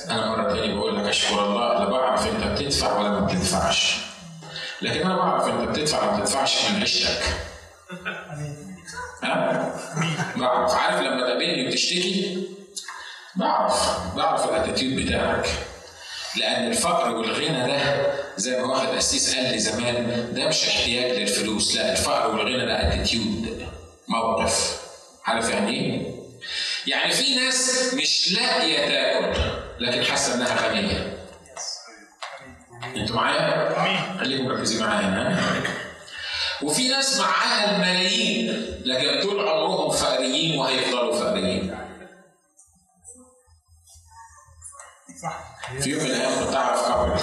[0.10, 3.96] أنا مرة تاني بقول لك أشكر الله لا بعرف أنت بتدفع ولا ما بتدفعش.
[4.82, 7.22] لكن أنا بعرف أنت بتدفع ولا ما بتدفعش من عيشتك.
[9.24, 9.76] ها؟
[10.36, 12.44] بعرف عارف لما تقابلني بتشتكي
[13.36, 15.48] بعرف بعرف الأتيتيود بتاعك
[16.38, 18.06] لأن الفقر والغنى ده
[18.38, 22.88] زي ما واحد قسيس قال لي زمان ده مش احتياج للفلوس لا الفقر والغنى ده
[22.88, 23.68] أتيتيود
[24.08, 24.82] موقف
[25.26, 26.19] عارف يعني إيه؟
[26.90, 29.40] يعني في ناس مش لاقية تاكل
[29.80, 31.18] لكن حاسة إنها غنية.
[32.96, 35.64] أنتوا معايا؟ خليكم مركزين معايا؟
[36.64, 38.50] وفي ناس معاها الملايين
[38.86, 41.78] لكن طول عمرهم فقريين وهيفضلوا فقريين.
[45.82, 47.20] في يوم من الأيام كنت أعرف كابل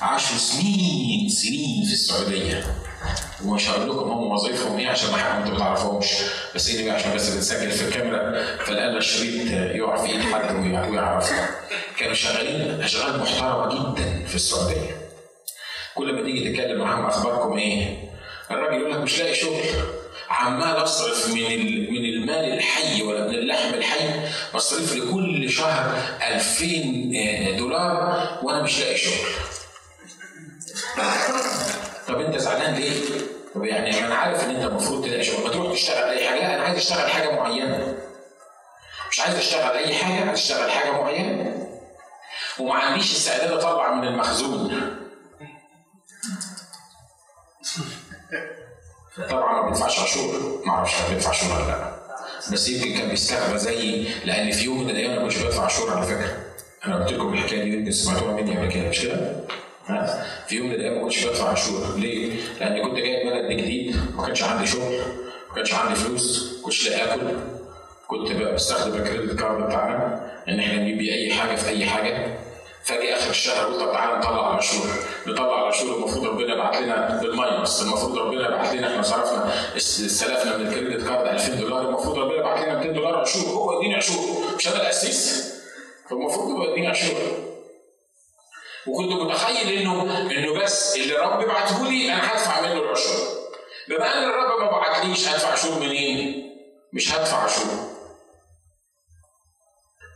[0.00, 2.79] عاشوا سنين سنين في السعودية.
[3.44, 6.06] ومش هقول لكم هم وظيفهم إيه عشان ما أنتوا ما تعرفوهمش
[6.54, 10.88] بس إيه بقى عشان بس بنسجل في الكاميرا فالآن الشريط يقع في إيد حد ويع-
[10.88, 11.32] ويعرف
[11.98, 14.96] كانوا شغالين أشغال محترمة جدا في السعودية.
[15.94, 17.96] كل ما تيجي تتكلم معاهم أخباركم إيه؟
[18.50, 19.60] الراجل يقول لك مش لاقي شغل.
[20.30, 24.08] عمال أصرف من من المال الحي ولا من اللحم الحي
[24.54, 29.26] بصرف لي كل شهر 2000 دولار وأنا مش لاقي شغل.
[32.10, 33.00] طب انت زعلان ليه؟
[33.54, 36.62] طب يعني أنا عارف ان انت المفروض تلاقي ما تروح تشتغل اي حاجة لا أنا
[36.64, 37.94] عايز اشتغل حاجة معينة.
[39.10, 41.68] مش عايز اشتغل اي حاجة عايز اشتغل حاجة معينة.
[42.58, 44.96] وما عنديش استعداد اطلع من المخزون.
[49.30, 52.00] طبعا ما بيدفعش عشور ما أعرفش كان بيدفع عشور ولا لا
[52.52, 55.90] بس يمكن كان بيستغرب زيي لأن في يوم من الأيام أنا ما كنتش بدفع عشور
[55.90, 56.36] على فكرة
[56.86, 59.34] أنا قلت لكم الحكاية دي يمكن سمعتوها مني قبل كده مش كده؟
[60.48, 64.26] في يوم من الأيام ما كنتش بدفع عشور ليه؟ لأن كنت جاي بلد جديد ما
[64.26, 64.98] كانش عندي شغل
[65.48, 67.20] ما كانش عندي فلوس ما كنتش لاقي أكل.
[68.06, 72.38] كنت بستخدم ال credit card بتاعنا إن إحنا نجيب أي حاجة في أي حاجة.
[72.84, 74.86] فاجي آخر الشهر قلت طب تعالى نطلع العشور
[75.26, 77.82] نطلع العشور المفروض ربنا يبعت لنا بال minus.
[77.82, 81.88] المفروض ربنا يبعت لنا إحنا صرفنا استلفنا من ال credit card 2000 دولار.
[81.88, 84.20] المفروض ربنا يبعت لنا 200 دولار عشور هو يديني عشور
[84.58, 85.50] مش أنا القسيس
[86.10, 87.16] فالمفروض هو يديني عشور
[88.86, 93.26] وكنت متخيل انه إنه بس اللي رب يبعته لي أنا هدفع منه العشور
[93.88, 96.50] بما أن الرب ما بعتليش هدفع عشور منين؟
[96.92, 97.90] مش هدفع عشور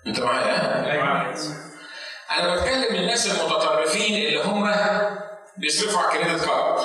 [0.07, 1.35] أنت معايا؟ أيوه
[2.38, 4.70] أنا بتكلم الناس المتطرفين اللي هم
[5.57, 6.82] بيصرفوا على credit card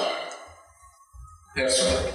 [1.56, 2.12] personal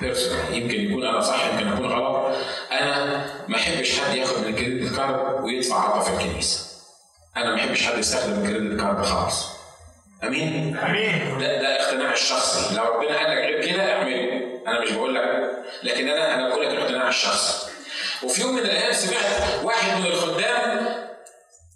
[0.00, 2.36] personal يمكن يكون أنا صح يمكن أكون غلط.
[2.72, 6.65] أنا ما أحبش حد ياخد من الكريدت كارد ويدفع عطا في الكنيسة.
[7.36, 9.46] أنا ما احبش حد يستخدم الكريدت كارد خالص
[10.24, 11.38] أمين؟ أمين.
[11.38, 12.74] ده ده اقتناع الشخصي.
[12.76, 14.42] لو ربنا قال لك غير كده اعمله.
[14.68, 15.22] أنا مش بقول لك.
[15.82, 17.70] لكن أنا أنا بقول لك الاقتناع الشخصي.
[18.22, 20.86] وفي يوم من الأيام سمعت واحد من الخدام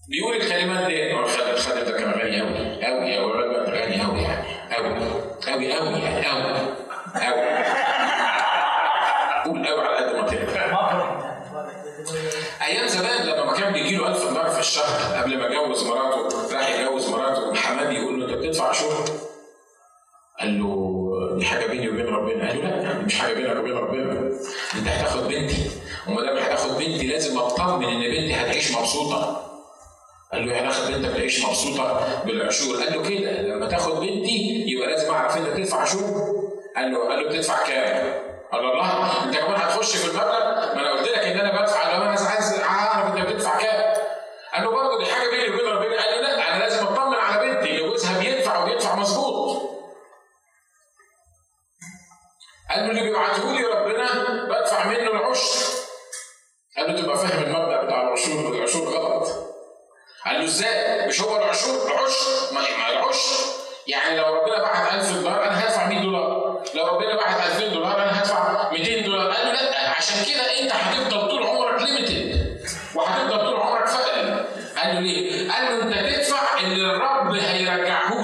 [0.09, 1.15] بيقول الكلمات دي.
[1.15, 4.75] هو الخادم ده كان غني قوي قوي قوي الراجل غني قوي يعني.
[4.75, 4.95] قوي
[5.47, 6.27] قوي قوي يعني.
[6.27, 6.43] قوي
[7.15, 7.51] قوي
[9.45, 10.61] قول قوي على قد ما تقدر
[12.63, 14.09] أيام زمان لما ما كان بيجي له
[14.71, 17.55] 1000 دولار في الشهر قبل ما يجوز مراته راح يجوز مراته.
[17.55, 19.05] حماد يقول له أنت بتدفع عشور
[20.41, 22.49] قال له دي حاجة بيني وبين ربنا.
[22.49, 24.13] قال له لا مش حاجة بينك وبين ربنا.
[24.75, 25.71] أنت هتاخد بنتي.
[26.09, 29.47] وما دام هتاخد بنتي لازم أطمن إن بنتي هتعيش مبسوطة.
[30.33, 32.77] قال له يعني أخد بنتك تعيش مبسوطة بالعشور.
[32.77, 36.03] قال له كده لما تاخد بنتي يبقى لازم أعرف انت بتدفع عشور
[36.77, 38.13] قال له قال له بتدفع كام؟
[38.53, 40.31] قال له الله أنت كمان هتخش في المبلغ؟
[40.75, 42.15] ما أنا قلت لك إن أنا بدفع لو أنا
[52.71, 54.07] قال له اللي بيبعته لي ربنا
[54.45, 55.67] بدفع منه العشر.
[56.77, 59.29] قال له تبقى فاهم المبدأ بتاع العشور العشور غلط.
[60.27, 63.45] قال له إزاي؟ مش هو العشور العشر؟ ما ما العشر؟
[63.87, 66.63] يعني لو ربنا بعت 1000 دولار أنا هدفع 100 دولار.
[66.75, 69.31] لو ربنا بعت 2000 دولار أنا هدفع 200 دولار.
[69.33, 72.61] قال له لا عشان كده أنت هتفضل طول عمرك ليميتد
[72.95, 74.45] وهتفضل طول عمرك فقري.
[74.79, 78.20] قال له ليه؟ قال له أنت تدفع اللي الرب هيرجعه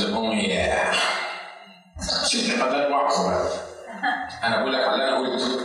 [0.00, 0.92] يا
[2.26, 3.48] شوف ده الوعظ بقى
[4.44, 5.60] أنا بقول لك على اللي أنا قلته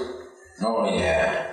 [0.63, 1.51] هو يا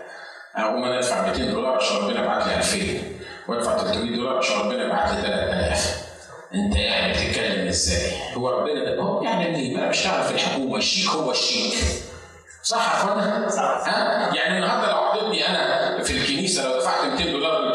[0.56, 3.02] أنا اقوم أنا ادفع 200 دولار عشان ربنا يبعت لي 2000
[3.48, 6.08] وادفع 300 دولار عشان ربنا يبعت لي 3000
[6.54, 11.10] أنت يعني بتتكلم إزاي؟ هو ربنا ده هو يعني إيه؟ أنا بشتغل في الحكومة الشيك
[11.10, 11.74] هو الشيك
[12.62, 13.88] صح يا أخوانا؟ صح.
[13.88, 17.67] ها؟ يعني النهارده لو عطيتني أنا في الكنيسة لو دفعت 200 دولار 300 دولار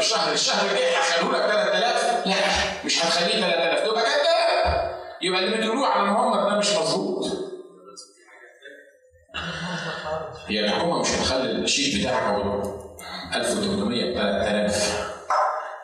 [0.00, 2.34] الشهر الشهر الجاي هخليه لك 3000 لا
[2.84, 4.90] مش هتخليه 3000 تبقى كده.
[5.22, 7.26] يبقى اللي بتقولوه على محمد ده مش مظبوط.
[10.48, 12.62] هي الحكومة مش هتخلي الشيك بتاعك هو
[13.34, 15.10] 1800 ب 3000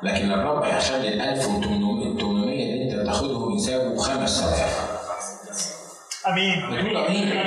[0.02, 4.96] لكن الرب هيخلي ال 1800 اللي أنت بتاخدهم يساووا 5000
[6.26, 6.70] آمين.
[6.70, 7.46] بتقول آمين.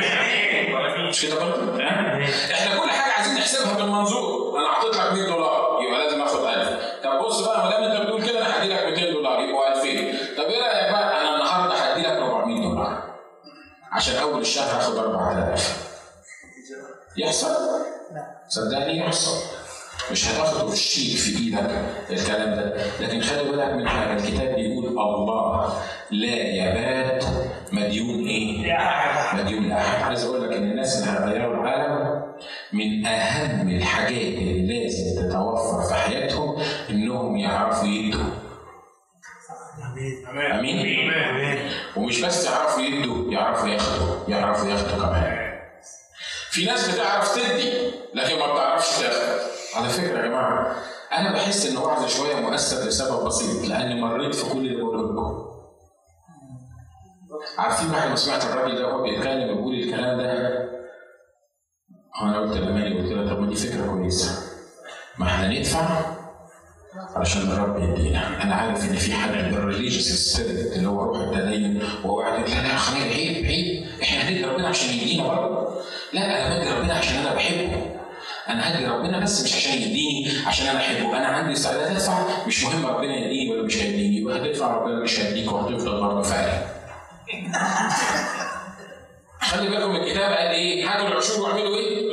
[1.09, 4.59] مش كده برضه؟ إحنا كل حاجة عايزين نحسبها بالمنظور.
[4.59, 5.68] أنا حطيت لك 100 دولار.
[13.99, 15.89] عشان أول الشهر هاخد 4000
[17.17, 17.47] يحصل؟
[18.47, 19.37] صدقني يحصل.
[20.11, 21.69] مش هتاخده في الشيك في إيدك
[22.09, 22.73] الكلام ده.
[22.99, 25.73] لكن خلي بالك من حاجة الكتاب بيقول الله
[26.11, 27.25] لا يبات
[27.71, 28.77] مديون إيه؟
[29.33, 32.21] مديون لاحد عايز أقول لك إن الناس اللي هيغيروا العالم
[32.73, 36.57] من أهم الحاجات اللي لازم تتوفر في حياتهم
[36.89, 38.48] إنهم يعرفوا يدوا.
[40.29, 41.11] آمين.
[41.13, 41.71] آمين.
[41.97, 45.49] ومش بس يعرفوا يدوا يعرفوا ياخدوا يعرفوا ياخدوا كمان.
[46.51, 49.39] في ناس بتعرف تدي لكن ما بتعرفش تاخد.
[49.75, 50.75] على فكرة يا جماعة
[51.17, 55.49] أنا بحس إن وعظ شوية مؤثر لسبب بسيط لأني مريت في كل اللي بقوله لكم.
[57.57, 60.69] عارفين بعد ما سمعت الراجل ده وهو بيتكلم ويقول الكلام ده؟
[62.21, 64.41] أنا قلت لماني قلت له طب ما دي فكرة كويسة.
[65.17, 66.01] ما إحنا ندفع
[67.15, 68.43] علشان الرب يدينا.
[68.43, 72.67] أنا عارف إن في حد الريليجيوس ستيريت اللي هو روح التدين وهو قاعد يقول لا
[72.67, 75.81] لا خليل عيب عيب إحنا هندي ربنا عشان يدينا برضه.
[76.13, 77.95] لا أنا بدي ربنا عشان أنا بحبه.
[78.49, 81.17] أنا هدي ربنا بس مش عشان يديني عشان أنا أحبه.
[81.17, 84.17] أنا عندي استعداد ادفع مش مهم ربنا يديني ولا مش هيديني.
[84.17, 86.63] يبقى هتدفع ربنا مش هيديك وهتفضل برضه فعلا.
[89.41, 92.09] خلي بالكم الكتاب قال إيه؟ هاتوا العشور وأعملوا إيه؟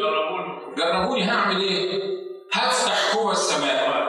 [0.76, 1.30] جربوني.
[1.30, 2.00] هعمل إيه؟
[2.52, 4.05] هفتح قوى السماء.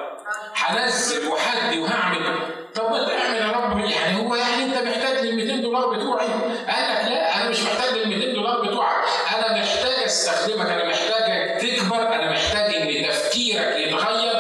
[0.68, 2.36] هنزل وهدي وهعمل.
[2.76, 3.80] طب ما تعمل يا رب.
[3.80, 6.28] يعني هو يعني أنت محتاج لل 200 دولار بتوعي؟
[6.68, 8.96] قال لا أنا مش محتاج لل 200 دولار بتوعك.
[9.36, 12.16] أنا محتاج أستخدمك أنا محتاجك تكبر.
[12.16, 14.38] أنا محتاج إن تفكيرك يتغير.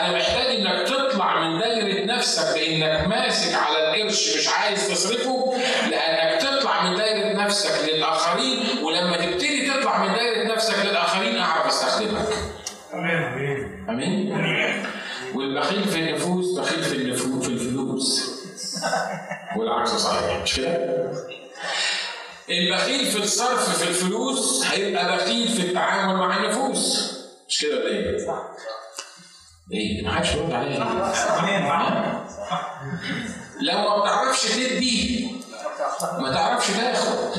[0.00, 5.29] أنا محتاج إنك تطلع من دايرة نفسك بإنك ماسك على القرش مش عايز تصرفه.
[15.60, 18.30] والبخيل في النفوس بخيل في النفوس في الفلوس
[19.56, 21.12] والعكس صحيح مش كده؟
[22.50, 27.12] البخيل في الصرف في الفلوس هيبقى بخيل في التعامل مع النفوس
[27.48, 28.42] مش كده ولا إيه؟ صح
[29.72, 30.78] إيه؟ ما حدش يرد عليا؟
[33.60, 35.28] لو ما بتعرفش تدي
[36.18, 37.38] ما تعرفش تاخد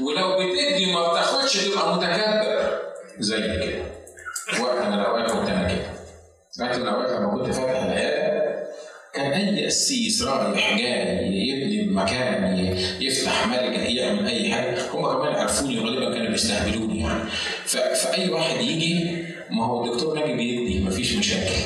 [0.00, 2.78] ولو بتدي وما بتاخدش تبقى متكبر
[3.18, 3.82] زي كده
[4.64, 5.95] وقت من الأوقات كنت أنا كده
[6.60, 8.66] وقت من الاوقات لما كنت فاتح العياده
[9.14, 12.56] كان أي قسيس رايح جاي يبني مكان
[13.00, 14.90] يفتح ملجا يعمل أي حاجة.
[14.94, 17.30] هم كمان عرفوني غالبا كانوا بيستهبلوني يعني.
[17.66, 21.62] فأي واحد يجي ما هو الدكتور ناجي بيدي مفيش مشاكل.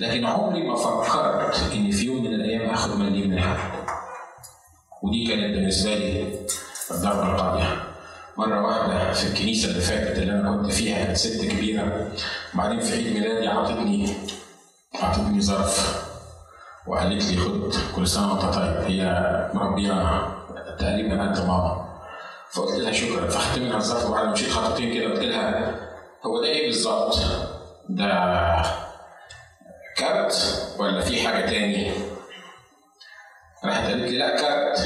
[0.00, 3.70] لكن عمري ما فكرت إن في يوم من الأيام آخد مليم من حد
[5.02, 6.24] ودي كانت بالنسبة لي
[6.90, 7.93] الضربه القاضيه
[8.36, 12.08] مرة واحدة في الكنيسة اللي فاتت اللي أنا كنت فيها كانت ست كبيرة.
[12.54, 14.14] بعدين في عيد ميلادي عطتني
[15.02, 16.04] عطتني ظرف
[16.86, 19.04] وقالت لي خد كل سنة وأنت طيب هي
[19.54, 19.92] مربية
[20.78, 21.84] تقريبا قد ماما.
[22.52, 25.74] فقلت لها شكرا فاخدت منها الظرف وبعد ما مشيت خطوتين كده قلت لها
[26.26, 27.18] هو ده إيه بالظبط؟
[27.88, 28.06] ده
[29.96, 31.92] كارت ولا في حاجة تاني؟
[33.64, 34.78] راحت قالت لي لا كارت.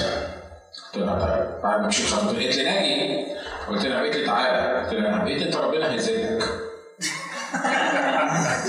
[0.87, 1.63] قلت لها طيب.
[1.63, 3.27] بعد ما مشيت خطوتين قالت لي ناجي.
[3.69, 6.43] قلت لها لي تعالى قلت لها بقيت انت ربنا هيزيدك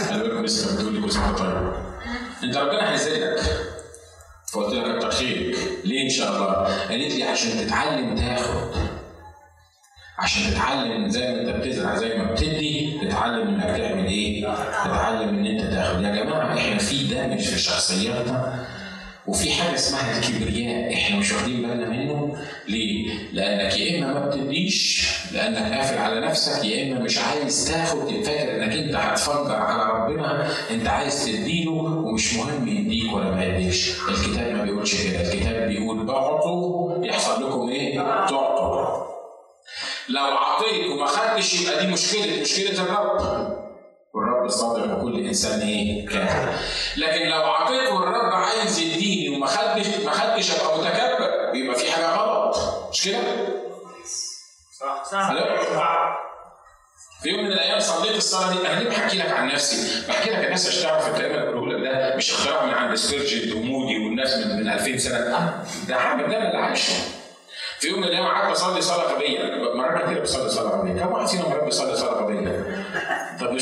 [0.10, 1.74] خلي بالكم لسه بتقول لي كل طيب.
[2.44, 3.40] انت ربنا هيزيدك
[4.54, 6.54] فقلت لها كتر خيرك ليه إن شاء الله؟
[6.90, 8.72] قالت لي عشان تتعلم تاخد.
[10.20, 14.42] عشان تتعلم زي ما أنت بتزرع زي ما بتدي تتعلم إنك تعمل إيه؟
[14.86, 16.02] تتعلم إن أنت تاخد.
[16.04, 18.66] يا جماعة إحنا في دمج في شخصياتنا.
[19.30, 20.94] وفي حاجة اسمها الكبرياء.
[20.94, 22.38] إحنا مش واخدين بالنا منه.
[22.68, 28.24] ليه؟ لأنك يا إما ما بتديش لأنك قافل على نفسك يا إما مش عايز تاخد
[28.24, 30.50] فاكر إنك أنت هتفجر على ربنا.
[30.72, 35.22] أنت عايز تديله ومش مهم يديك ولا ما يديش الكتاب ما بيقولش كده.
[35.34, 39.10] الكتاب بيقول اعطوا يحصل لكم إيه؟ تعطوا.
[40.10, 42.42] لو عطيت وما خدتش يبقى دي مشكلة.
[42.42, 43.20] مشكلة الرب.
[44.50, 46.54] صادق وكل إنسان إيه؟ كامل
[46.98, 52.16] لكن لو عطيت والرب عايز يديني وما خدتش ما خدتش ابقى متكبر يبقى في حاجة
[52.16, 52.58] غلط.
[52.92, 53.18] مش كده؟
[54.80, 55.30] صح صح.
[57.22, 60.46] في يوم من الأيام صليت الصلاة دي أنا ليه بحكي لك عن نفسي؟ بحكي لك
[60.46, 64.38] الناس عشان تعرف الكلام اللي بقوله لك ده مش اختراع من عند سبيرجن ومودي والناس
[64.38, 65.64] من من 2000 سنة.
[65.88, 66.94] ده عامل ده أنا اللي عايشة.
[67.80, 69.40] في يوم من الأيام قعدت أصلي صلاة غبية.
[69.76, 71.02] مرات كتير بصلي صلاة غبية.
[71.04, 72.86] كم واحد فينا مرات بيصلي صلاة غبية؟
[73.40, 73.60] طب أنا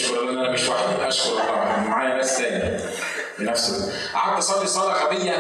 [0.58, 2.80] مش وحدي اشكر الله معايا ناس تاني؟
[3.39, 5.34] بنفس قعدت أصلي صلاة غبية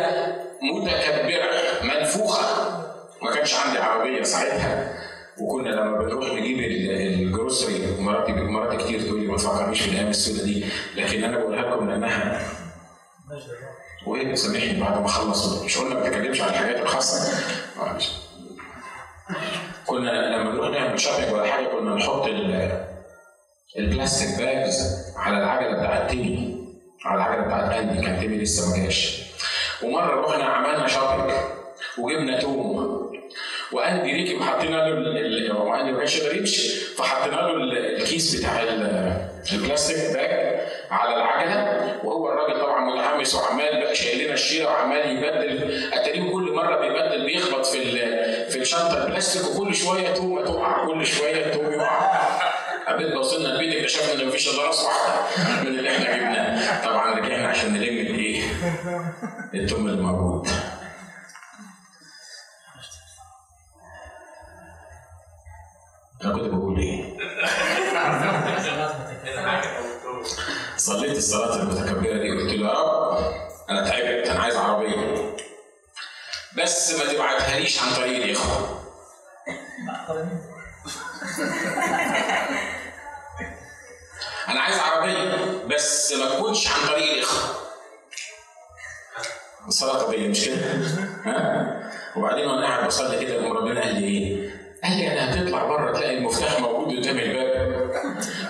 [0.61, 2.77] متكبرة منفوخة.
[3.21, 4.93] ما كانش عندي عربية ساعتها.
[5.37, 10.45] وكنا لما بنروح نجيب الجروسري مراتي مراتي كتير تقول لي ما تفكرنيش في الأيام السوداء
[10.45, 10.65] دي.
[10.95, 12.41] لكن أنا بقولها لكم لأنها
[14.07, 15.61] وايه سامحني بعد ما أخلص.
[15.63, 17.37] مش قلنا ما بتتكلمش عن الحاجات الخاصة.
[19.85, 22.25] كنا لما نروح نعمل shopping ولا حاجة كنا نحط
[23.75, 26.67] ال plastic bags على العجلة بتاعت تيمي
[27.05, 29.21] على العجلة بتاعت قلبي كان تيمي لسه ما جاش.
[29.83, 31.31] ومرة رحنا عملنا shopping
[31.97, 32.97] وجبنا توم.
[33.71, 37.53] وقلبي ركب حطينا له وقلبي ما كانش يمشي فحطينا له
[37.97, 38.63] الكيس بتاع
[39.53, 40.59] ال plastic bag
[40.91, 41.97] على العجلة.
[42.03, 45.93] وهو الراجل طبعا متحمس وعمال بقى شايل لنا الشيله وعمال يبدل.
[45.93, 47.91] اتاريه كل مرة بيبدل بيخبط في
[48.49, 52.46] في الشنطة البلاستيك وكل شوية تومه تقع كل شوية توم يقع.
[52.87, 55.13] قبل ما وصلنا البيت اكتشفنا ان مفيش الا راس واحدة
[55.61, 58.43] من اللي إحنا جبناه طبعا رجعنا عشان نلم الإيه؟
[59.53, 60.47] التوم اللي موجود
[66.23, 67.17] أنا كنت بقول إيه؟
[70.77, 73.17] صليت الصلاة المتكبرة دي قلت له يا رب
[73.69, 75.35] أنا تعبت أنا عايز عربية.
[76.57, 78.83] بس ما تبعتهاليش عن طريق الإخوة.
[84.67, 85.37] عايز عربية
[85.67, 87.55] بس ما تكونش عن طريق الإخوة.
[89.67, 90.55] الصلاة طبيعية مش كده؟
[91.25, 94.49] ها؟ وبعدين وأنا قاعد بصلي كده ربنا قال لي إيه؟
[94.83, 97.91] قال لي أنا هتطلع بره تلاقي المفتاح موجود قدام الباب.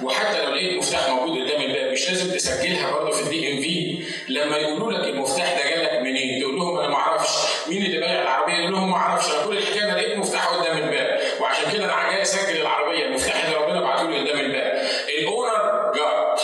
[0.03, 4.03] وحتى لو لقيت المفتاح موجود قدام الباب مش لازم تسجلها برضه في الدي ام في
[4.29, 7.29] لما يقولوا لك المفتاح ده جالك منين؟ تقول لهم أنا ما أعرفش.
[7.67, 9.31] مين اللي بايع العربية؟ يقول لهم ما أعرفش.
[9.35, 13.45] أنا كل الحكاية أنا لقيت مفتاح قدام الباب وعشان كده أنا جاي اسجل العربيه المفتاح
[13.45, 14.87] اللي ربنا بعته لي قدام الباب
[15.19, 16.39] ال owner God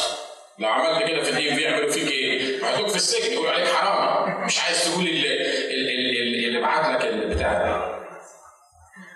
[0.63, 4.45] لو عملت كده في ال DMV يعملوا فيك إيه؟ يحطوك في السجن يقول عليك حرام
[4.45, 7.93] مش عايز تقول اللي, بعت لك البتاع ده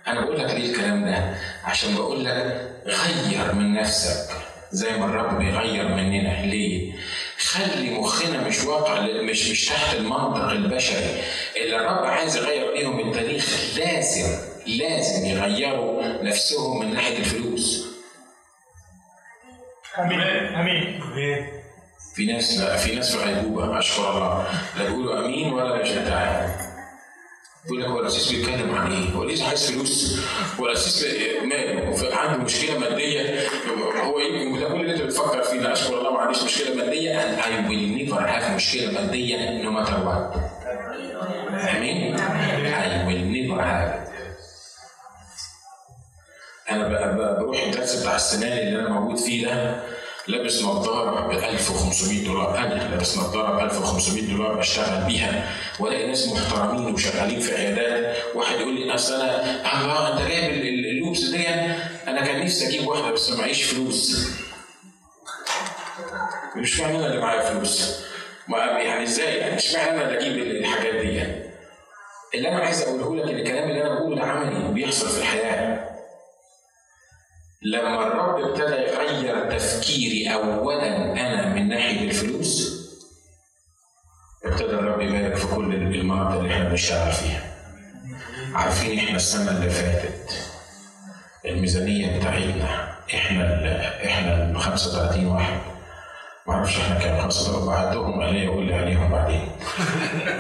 [0.08, 4.28] أنا بقول لك ليه الكلام ده؟ عشان بقول لك غير من نفسك
[4.72, 6.94] زي ما الرب بيغير مننا ليه؟
[7.38, 11.22] خلي مخنا مش واقع مش مش تحت المنطق البشري
[11.58, 13.46] اللي الرب عايز يغير بيهم التاريخ
[13.78, 17.97] لازم لازم يغيروا نفسهم من ناحية الفلوس.
[20.00, 20.20] آمين.
[20.56, 21.02] آمين.
[22.16, 24.46] في ناس لا في ناس في غيبوبه اشكر الله.
[24.78, 26.56] لا بيقولوا آمين ولا مش تعالى
[27.66, 30.20] يقول لك هو الاسيس بيتكلم عن إيه؟ هو ليه عايز فلوس؟
[30.60, 31.06] هو ال assist
[31.44, 33.40] ماله؟ عنده مشكلة مادية.
[34.04, 37.20] هو يمكن ده كل اللي انت بتفكر فيه ده أشكر الله ما عنديش مشكلة مادية.
[37.20, 40.34] I will never have مشكلة مادية no matter what.
[41.78, 44.08] آمين؟ I will never have
[46.70, 46.88] أنا
[47.40, 49.84] بروح الدرس بتاع السنان اللي أنا موجود فيه ده
[50.28, 52.58] لابس نظارة ب 1500 دولار.
[52.58, 55.50] أنا لابس نظارة ب 1500 دولار بشتغل بيها.
[55.80, 58.18] وألاقي ناس محترمين وشغالين في عيادات.
[58.36, 61.50] واحد يقول لي أصل أنا الله أنت جايب اللوبس دي
[62.08, 64.28] أنا كان نفسي أجيب واحدة بس معيش فلوس.
[66.56, 68.04] مش معنى أنا اللي معايا فلوس.
[68.48, 71.22] ما يعني إزاي؟ يعني مش معنى أنا اللي أجيب الحاجات دي
[72.36, 75.77] اللي أنا عايز أقوله لك ان الكلام اللي أنا بقوله ده عملي وبيحصل في الحياة.
[77.62, 82.78] لما الرب ابتدى يغير تفكيري اولا أنا من ناحية الفلوس
[84.46, 87.44] ابتدى الرب يبارك في كل المناطق اللي إحنا بنشتغل فيها.
[88.54, 90.30] عارفين إحنا السنة اللي فاتت
[91.46, 93.68] الميزانية بتاعتنا إحنا ال
[94.08, 95.60] إحنا ال 35 واحد.
[96.48, 99.50] ما أعرفش إحنا كام 35 بعدهم عليا يقول لي عليهم بعدين.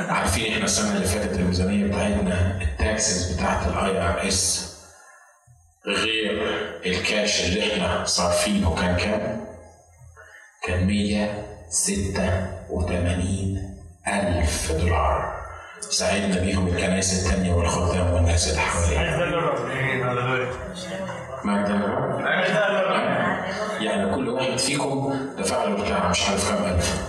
[0.09, 4.66] عارفين إحنا السنة اللي فاتت الميزانية بتاعتنا ال taxes بتاعت ال IRS
[5.87, 6.47] غير
[6.85, 9.47] الكاش اللي إحنا صارفينه كان كام؟
[10.63, 13.77] كان 186
[14.07, 15.37] ألف دولار.
[15.81, 19.17] ساعدنا بيهم الكنائس التانية والخدام والناس اللي حوالينا.
[21.43, 21.69] مجد
[23.81, 27.01] يعني كل واحد فيكم دفع له بتاع مش عارف كام ألف.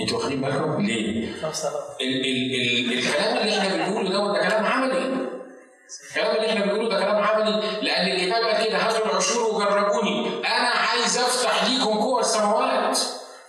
[0.00, 1.34] أنتوا واخدين بالكم؟ ليه؟ ال
[2.00, 5.31] ال ال الكلام اللي إحنا بنقوله ده كلام عملي.
[6.10, 10.38] الكلام اللي إحنا بنقوله ده كلام عملي لأن الكتاب قال كده هاتوا العشور وجربوني.
[10.38, 12.98] أنا عايز أفتح ليكم قوى السماوات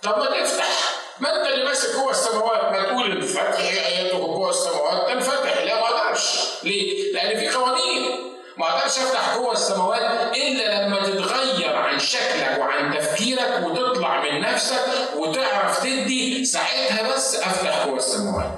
[0.02, 0.66] طب ما تفتح.
[1.20, 5.86] ما أنت اللي ماسك قوى السماوات ما تقول الفتح اياته قوى السماوات تنفتح لا ما
[5.86, 6.48] أقدرش.
[6.62, 8.10] ليه؟ لأن في قوانين.
[8.56, 14.84] ما أقدرش أفتح قوى السماوات إلا لما تتغير عن شكلك وعن تفكيرك وتطلع من نفسك
[15.16, 16.44] وتعرف تدي.
[16.44, 18.52] ساعتها بس أفتح قوى السماوات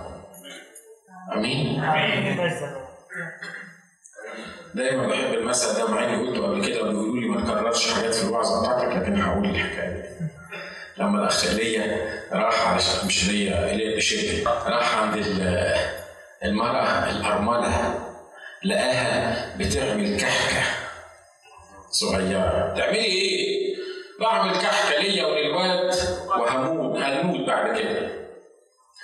[1.35, 1.83] آمين.
[4.75, 8.25] دايما بحب المثل ده مع إني قلته قبل كده وبيقولوا لي ما تكررش حاجات في
[8.29, 9.89] الوعظه بتاعتك لكن هقول الحكاية.
[9.91, 10.07] دي.
[10.99, 13.31] لما الأخ ايليا راح على مش
[13.97, 15.17] بشبه راح عند
[16.45, 17.95] المرأة الأرملة
[18.65, 20.67] لقاها بتعمل كحكة
[21.91, 22.73] صغيرة.
[22.75, 23.77] بتعملي إيه؟
[24.21, 25.95] بعمل كحكة ليا وللولد
[26.27, 28.11] وهموت هنموت بعد كده.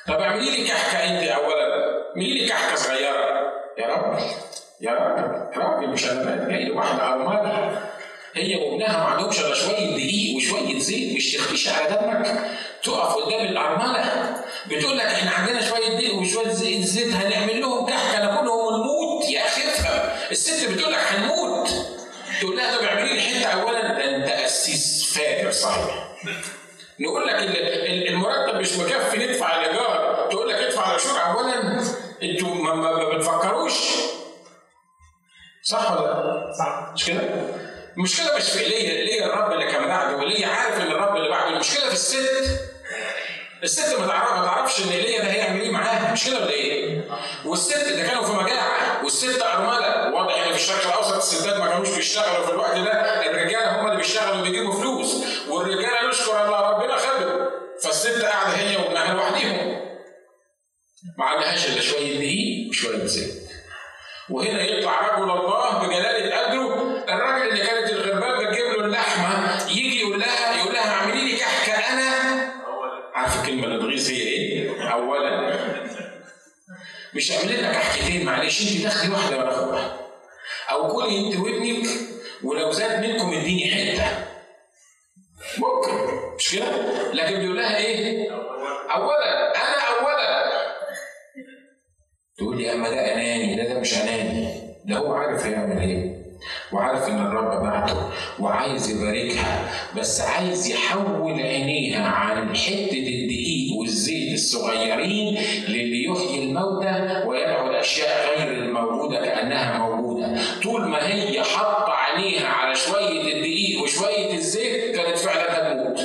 [0.09, 1.75] طب اعملي لي كحكة أنت اولا.
[2.11, 3.53] اعملي لي كحكة صغيرة.
[3.79, 4.19] يا رب.
[4.83, 7.83] يا راجل راجل مش أنا جاي واحدة ارمله
[8.35, 12.41] هي وابنها ما عندهمش الا شوية دقيق وشوية زيت مش تخفيش على دمك.
[12.83, 14.35] تقف قدام الأرملة.
[14.67, 19.47] بتقول لك إحنا عندنا شوية دقيق وشوية زيت, زيت هنعمل لهم كحكة ناكلهم ونموت يا
[19.47, 19.63] أخي.
[19.63, 21.69] افهم الست بتقول لك هنموت.
[22.41, 23.81] تقول لها طب اعملي لي حتة اولا.
[23.83, 26.09] ده أنت قسيس فاجر صحيح.
[27.01, 27.35] نقول لك
[28.09, 30.29] المرتب مش مكفي ندفع الإيجار.
[30.31, 31.83] تقول لك ادفع العشور اولا.
[32.23, 33.75] أنتوا ما بتفكروش؟
[35.63, 37.21] صح ولا لا؟ صح مش كده؟
[37.97, 41.49] المشكلة مش في ايليا، ايليا الرب اللي كان بعده، وايليا عارف إن الرب اللي بعده،
[41.49, 42.61] المشكلة في الست.
[43.63, 47.05] الست ما تعرف ما تعرفش إن ايليا ده هيعمل إيه معاها، مش كده ولا إيه؟
[47.45, 51.89] والست ده كانوا في مجاعة، والست أرملة، واضح إن في الشرق الأوسط الستات ما كانوش
[51.89, 57.51] بيشتغلوا في الوقت ده، الرجالة هم اللي بيشتغلوا وبيجيبوا فلوس، والرجالة نشكر الله ربنا خدوا،
[57.83, 59.81] فالست قاعدة هي وابنها لوحديهم.
[61.19, 63.52] ما عندهاش إلا شوية دقيق وشوية زيت.
[64.33, 67.05] وهنا يطلع رجل الله بجلالة قدره.
[67.09, 71.73] الراجل اللي كانت الغربان بتجيب له اللحمة يجي يقول لها يقول لها اعملي لي كحكة
[71.73, 72.53] أنا.
[73.15, 75.57] عارف الكلمة اللي تغيظ هي إيه؟ أولا.
[77.15, 79.99] مش اعملي لنا كحكتين معلش أنت تاخدي واحدة وأنا آخدها
[80.71, 81.87] أو كلي أنت وابنك
[82.45, 84.27] ولو زاد منكم اديني حتة.
[85.59, 85.93] ممكن
[86.39, 86.67] مش كده؟
[92.43, 94.49] تقول لي أما ده أناني ده ده مش أناني.
[94.85, 96.23] ده هو عارف هيعمل إيه.
[96.73, 97.97] وعارف إن الرب بعته
[98.41, 105.39] وعايز يباركها بس عايز يحول عينيها عن حتة الدقيق والزيت الصغيرين
[105.69, 110.41] للي يحيي الموتى ويدعو الأشياء غير الموجودة كأنها موجودة.
[110.63, 116.01] طول ما هي حاطة عينيها على شوية الدقيق وشوية الزيت كانت فعلا هتموت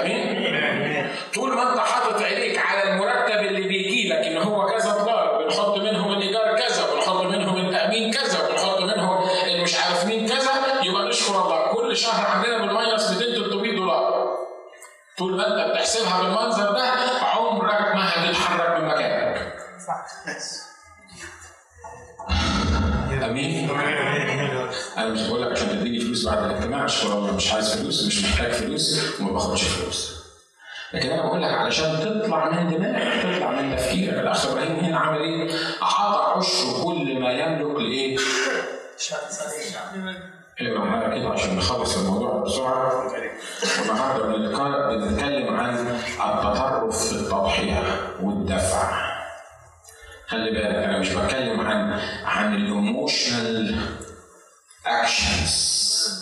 [0.00, 0.48] آمين.
[1.34, 3.47] طول ما أنت حاطط عينيك على المرتب
[15.88, 16.82] بتحسبها بالمنظر ده
[17.22, 19.52] عمرك ما هتتحرك من مكانك
[23.24, 23.70] امين
[24.98, 28.24] أنا مش بقول لك عشان تديني فلوس بعد الاجتماع اشكر الله مش عايز فلوس مش
[28.24, 30.18] محتاج فلوس وما باخدش فلوس
[30.92, 35.20] لكن أنا بقول لك علشان تطلع من دماغك تطلع من تفكيرك الاخ إبراهيم هنا عمل
[35.20, 35.50] إيه؟
[35.82, 38.16] اعطى عشر كل ما يملك لايه؟
[40.60, 43.06] اقرا معايا كده عشان نخلص الموضوع بسرعة.
[43.78, 47.82] والنهاردة بنتكلم عن التطرف في التضحية
[48.22, 49.08] والدفع.
[50.26, 53.80] خلي بالك أنا مش بتكلم عن عن ال emotional
[54.86, 55.78] actions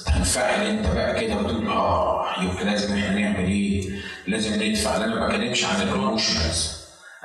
[0.07, 3.91] تنفعل أنت بقى كده وتقول آه يبقى لازم إحنا نعمل إيه؟
[4.27, 4.97] لازم ندفع.
[4.97, 6.76] أنا ما بتكلمش عن الايموشنز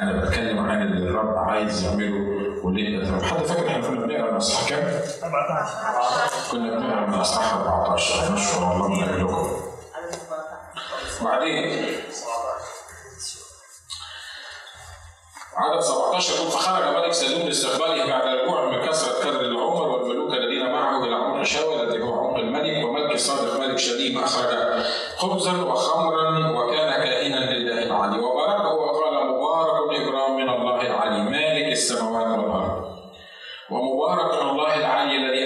[0.02, 2.16] أنا بتكلم عن اللي الرب عايز يعمله
[2.64, 7.54] وليه بتعمل حد فاكر إحنا كنا بنقرأ من أصحاح كام؟ 14 كنا بنقرأ من أصحاح
[7.54, 9.52] 14 نشكر الله من اجلكم
[11.22, 11.86] وبعدين؟
[15.58, 20.72] عدد 17 يقول فخرج ملك سلوم لاستقباله بعد رجوع من كثرة كدر العمر والملوك الذين
[20.72, 24.84] معه إلى عمق شاوى الذي هو عمق الملك وملك الصادق ملك شديد اخرج
[25.18, 26.91] خبزا وخمرا وكان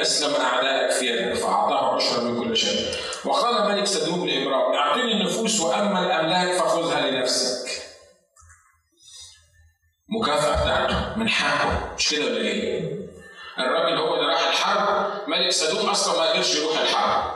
[0.05, 2.87] اسلم أعدائك في يدك فاعطاه عشرا من كل شيء.
[3.25, 7.81] وقال ملك سدوم لإبراهيم أعطني النفوس وأما الأملاك فخذها لنفسك.
[10.09, 11.93] مكافأة بتاعته من حقه.
[11.97, 12.95] مش كده ولا إيه؟
[13.59, 15.11] الراجل هو اللي راح الحرب.
[15.29, 17.35] ملك سدوم أصلا ما قدرش يروح الحرب.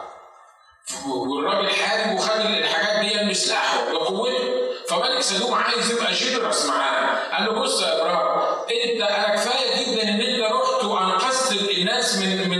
[1.07, 4.49] والراجل حارب وخد الحاجات دي بسلاحه بقوته
[4.89, 7.35] فملك سدوم عايز يبقى جنرس معاه.
[7.37, 8.29] قال له بص يا إبراهيم
[8.69, 12.58] أنت أنا كفاية جدا إن أنت رحت وأنقذت الناس من من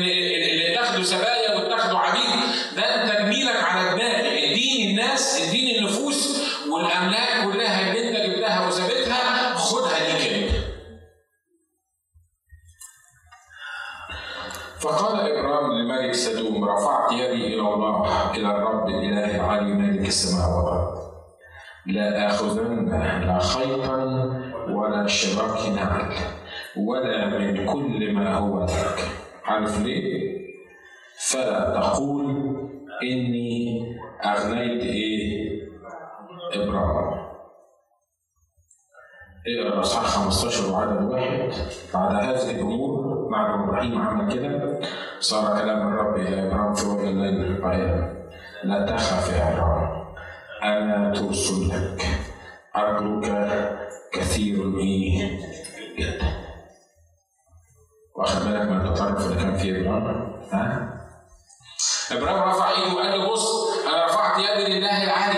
[16.74, 20.99] رفعت يدي إلى الله إلى الرب الإله العلي مالك السماء والارض
[21.86, 22.89] لا آخذن
[23.26, 24.03] لا خيطا
[24.70, 26.13] ولا شراك نعل
[26.78, 29.09] ولا من كل ما هو لك
[29.45, 30.39] عارف ليه؟
[31.30, 32.26] فلا تقول
[33.03, 33.86] إني
[34.26, 35.59] أغنيت إيه؟
[36.53, 37.18] إبراهيم
[39.58, 41.52] اقرا الاصحاح 15 وعدد واحد.
[41.93, 44.80] بعد هذه الأمور بعد إبراهيم عمل كده
[45.20, 47.64] صار كلام الرب إلى إبراهيم في وجه الليل.
[47.64, 48.14] قائلا
[48.64, 50.00] لا تخف يا إبراهيم.
[50.64, 52.06] أنا ترسل لك
[52.76, 53.26] أرجوك
[54.14, 55.39] كثير إيه
[56.00, 56.28] جدا
[58.16, 60.93] واخد بالك من التطرف اللي كان فيه إبراهيم؟ ها؟
[62.12, 65.38] إبراهيم رفع إيده وقال له بص أنا رفعت يدي لله العالي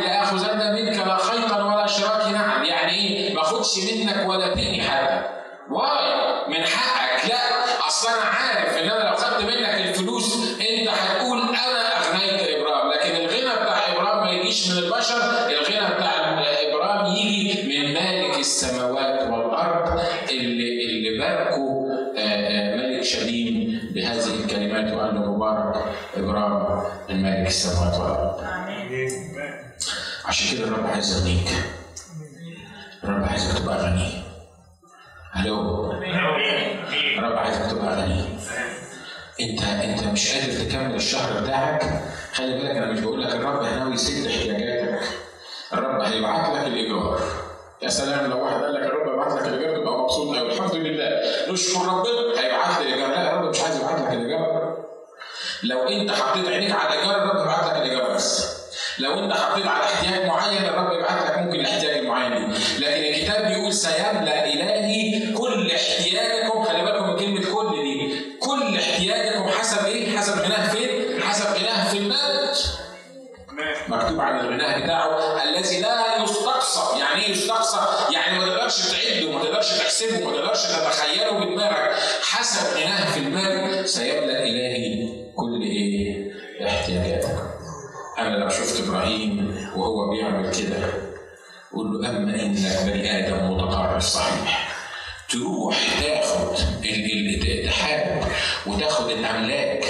[30.32, 31.50] عشان كده الرب عايز يغنيك.
[33.04, 34.24] الرب عايزك تبقى غني.
[35.36, 35.92] ألو.
[37.18, 38.26] الرب عايزك تبقى غني.
[39.42, 42.04] انت انت مش قادر تكمل الشهر بتاعك.
[42.34, 45.00] خلي بالك أنا مش بقول لك الرب ناوي يسد احتياجاتك.
[45.74, 47.20] الرب هيبعت لك الإيجار.
[47.82, 51.10] يا سلام لو واحد قال لك الرب يبعت لك الإيجار تبقى مبسوط قوي الحمد لله.
[51.52, 53.10] نشكر ربنا هيبعت لي الإيجار.
[53.10, 54.78] لا الرب مش عايز يبعت لك الإيجار.
[55.64, 58.61] لو انت حطيت عينيك على الإيجار الرب يبعت لك الإيجار بس.
[59.02, 63.74] لو انت حطيت على احتياج معين الرب يبعت لك ممكن الاحتياج المعين لكن الكتاب بيقول
[63.74, 66.64] سيملأ إلهي كل احتياجكم.
[66.64, 68.22] خلي بالكم من كلمة كل دي.
[68.40, 72.56] كل احتياجكم حسب إيه؟ حسب غناه فين؟ حسب غناه في المجد
[73.88, 77.78] مكتوب عن الغناء بتاعه الذي لا يستقصى يعني إيه يستقصى
[78.14, 83.86] يعني ما تقدرش تعده ما تقدرش تحسبه ما تقدرش تتخيله بدماغك حسب غناه في المجد
[83.86, 84.61] سيملأ إلهي
[88.62, 90.94] شفت إبراهيم وهو بيعمل كده.
[91.74, 94.72] قول له اما أنك بني آدم متقرب؟ صحيح.
[95.30, 96.56] تروح تاخد
[97.66, 98.24] تحارب
[98.68, 99.86] وتاخد الأملاك.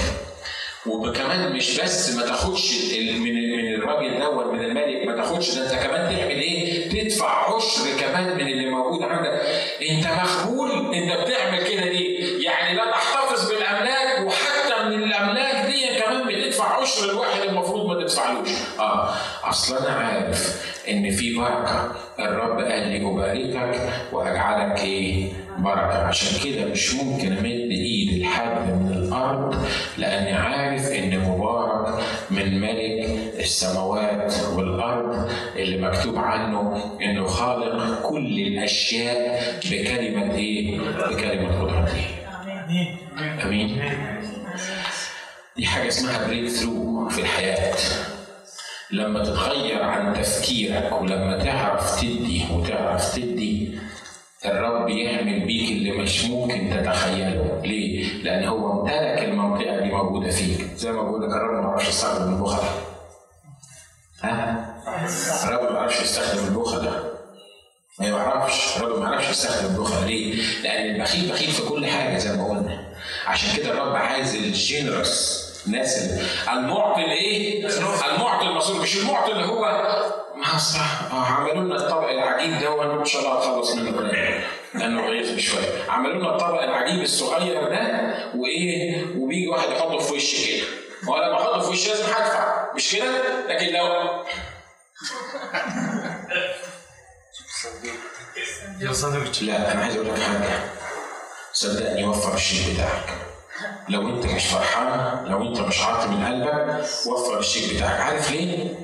[0.85, 5.83] وكمان مش بس ما تاخدش من من الراجل دوت من الملك ما تاخدش ده أنت
[5.83, 9.41] كمان تعمل إيه؟ تدفع عشر كمان من اللي موجود عندك.
[9.89, 16.27] أنت مخبول أنت بتعمل كده ليه؟ يعني لا تحتفظ بالأملاك وحتى من الأملاك دي كمان
[16.27, 18.49] بتدفع عشر الواحد المفروض ما تدفعلوش.
[18.81, 19.13] آه
[19.43, 23.79] اصل أنا عارف إن في بركة الرب قال لي أباركك
[24.13, 29.65] وأجعلك إيه؟ بركة عشان كده مش ممكن أمد ايدي لحد من الأرض
[29.97, 33.09] لأني عارف إن مبارك من ملك
[33.39, 42.05] السماوات والأرض اللي مكتوب عنه إنه خالق كل الأشياء بكلمة إيه؟ بكلمة قدرته.
[43.43, 43.81] آمين.
[45.57, 47.75] دي حاجة اسمها بريك ثرو في الحياة.
[48.93, 53.79] لما تتغير عن تفكيرك ولما تعرف تدي وتعرف تدي
[54.45, 60.67] الرب يعمل بيك اللي مش ممكن تتخيله، ليه؟ لأن هو امتلك المنطقة دي موجودة فيك،
[60.75, 62.67] زي ما بقول لك الرب ما بيعرفش يستخدم البخل.
[64.21, 64.75] ها؟
[65.43, 66.89] الرب ما بيعرفش يستخدم البخل
[67.99, 72.37] ما يعرفش، الرب ما يعرفش يستخدم البخل، ليه؟ لأن البخيل بخيل في كل حاجة زي
[72.37, 72.93] ما قلنا.
[73.25, 76.09] عشان كده الرب عايز الجينرس الناس
[76.49, 77.65] المعطي الايه؟
[78.15, 79.65] المعطي المصير مش المعطي اللي هو
[80.57, 84.41] صح آه عملوا لنا الطبق العجيب ده إن شاء الله هخلص منه قليل
[84.73, 90.57] لأنه غيظ شوية عملوا لنا الطبق العجيب الصغير ده وإيه؟ وبيجي واحد يحطه في وشي
[90.57, 90.67] كده.
[91.07, 93.87] وأنا لما أحطه في وشي لازم هدفع مش كده؟ لكن لو
[99.41, 100.59] لا أنا عايز أقول لك حاجة.
[101.53, 103.30] صدقني وفر الشيك بتاعك.
[103.89, 107.99] لو انت مش فرحان لو انت مش عاطي من قلبك وفر الشيك بتاعك.
[108.01, 108.75] عارف ليه؟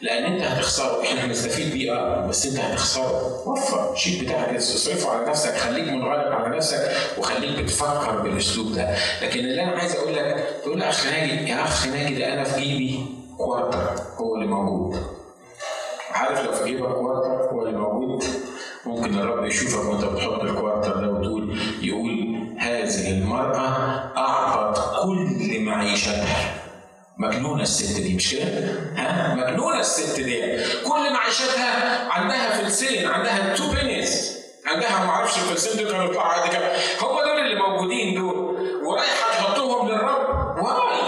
[0.00, 1.02] لأن انت هتخسره.
[1.02, 3.48] إحنا هنستفيد بيه آه بس انت هتخسره.
[3.48, 4.56] وفر الشيك بتاعك.
[4.56, 5.56] اصرفه على نفسك.
[5.56, 8.96] خليك منغلق على نفسك وخليك بتفكر بالأسلوب ده.
[9.22, 12.60] لكن اللي أنا عايز أقول لك تقول اخ ناجي يا اخ ناجي ده أنا في
[12.60, 13.06] جيبي
[13.36, 15.02] quarter هو اللي موجود.
[16.12, 18.24] عارف لو في جيبك quarter هو اللي موجود؟
[18.86, 22.29] ممكن الرب يشوفك وأنت بتحط ال quarter ده وتقول يقول
[22.70, 23.68] هذه المرأة
[24.16, 26.54] أعطت كل معيشتها.
[27.18, 28.44] مجنونة الست دي مش كده؟
[28.96, 30.40] ها؟ مجنونة الست دي.
[30.84, 36.56] كل معيشتها عندها فلسين عندها two pennies عندها ما أعرفش الفلسين دول كانوا يطلعوا عادي
[36.56, 36.72] كده.
[37.00, 40.98] هم دول اللي موجودين دول ورايحة تحطهم للرب واي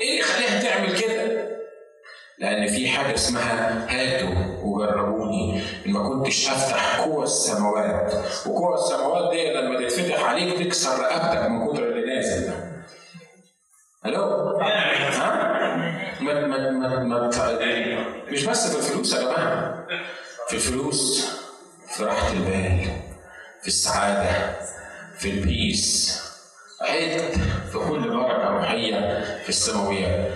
[0.00, 1.48] إيه اللي يخليها تعمل كده؟
[2.42, 8.14] لأن في حاجة اسمها هاتوا وجربوني ما كنتش أفتح قوى السماوات
[8.46, 12.52] وقوى السماوات دي لما تتفتح عليك تكسر رقبتك من كتر اللي نازل.
[14.06, 14.22] ألو؟
[14.60, 15.42] ها؟
[16.20, 17.30] ما ما ما ما
[18.30, 19.86] مش بس في الفلوس يا جماعة
[20.48, 21.30] في الفلوس
[21.88, 22.86] في راحة البال
[23.62, 24.56] في السعادة
[25.18, 26.18] في البيس
[26.80, 27.20] عد
[27.72, 30.32] في كل بركة روحية في السماويات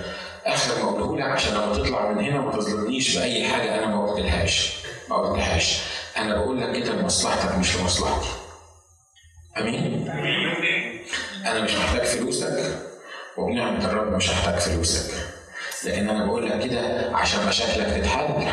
[0.46, 4.06] اخر ما اقوله لك عشان لما تطلع من هنا ما تظلمنيش بأي حاجة أنا ما
[4.06, 4.72] قلتلهاش.
[5.08, 5.78] ما قلتهاش
[6.16, 8.28] أنا بقول لك كده لمصلحتك مش لمصلحتي.
[9.58, 10.08] أمين.
[11.46, 12.78] أنا مش محتاج فلوسك
[13.36, 15.14] وبنعمة الرب مش هحتاج فلوسك.
[15.84, 18.48] لأن أنا بقول لك كده عشان مشاكلك تتحل.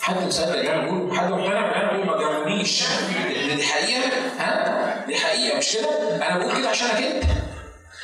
[0.00, 2.84] حد مصدق اللي أنا بقوله؟ حد مقتنع باللي أنا بقوله؟ ما جاوبنيش.
[3.56, 7.24] دي حقيقة؟ ها؟ دي حقيقة مش كده؟ أنا بقول كده عشانك أنت.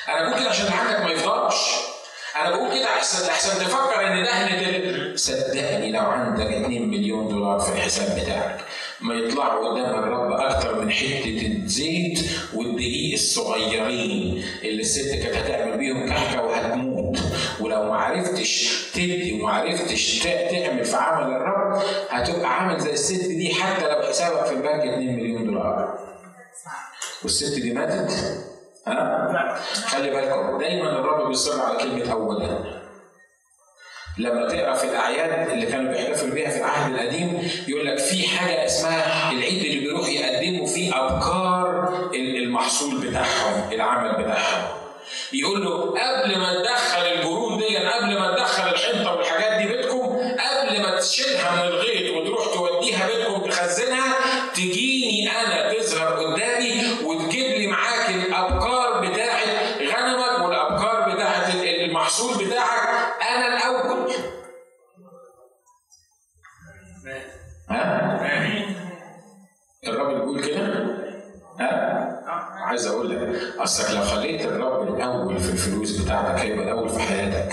[0.08, 1.70] أنا بقول كده عشان عندك ما يفضلش.
[2.40, 7.60] أنا بقول كده احسن احسن تفكر ان دهنة ال- صدقني لو عندك 2 مليون دولار
[7.60, 8.60] في الحساب بتاعك
[9.00, 12.18] ما يطلعوا قدام الرب أكتر من حتة الزيت
[12.54, 17.18] والدقيق الصغيرين اللي الست كانت هتعمل بيهم كحكه وهتموت.
[17.60, 23.54] ولو ما عرفتش تدي وما عرفتش تعمل في عمل الرب هتبقى عامل زي الست دي
[23.54, 25.98] حتى لو حسابك في البنك 2 مليون دولار.
[27.22, 28.12] والست دي ماتت؟
[28.86, 32.82] ها؟ خلي بالكم دايما الرب بيصر على كلمة اولا
[34.18, 38.64] لما تقرأ في الأعياد اللي كانوا بيحتفلوا بيها في العهد القديم يقول لك في حاجة
[38.64, 44.68] اسمها العيد اللي بيروح يقدموا فيه أبكار المحصول بتاعهم العمل بتاعهم
[45.32, 49.14] يقول له قبل ما تدخل الجرون دي قبل ما تدخل الحنطه
[62.12, 64.12] المحصول بتاعك أنا الأول.
[67.70, 68.72] ها؟
[69.86, 70.66] الرب بيقول كده؟
[71.60, 72.24] ها؟
[72.64, 77.52] عايز أقول لك اصلك لو خليت الرب الأول في الفلوس بتاعتك هيبقى الأول في حياتك.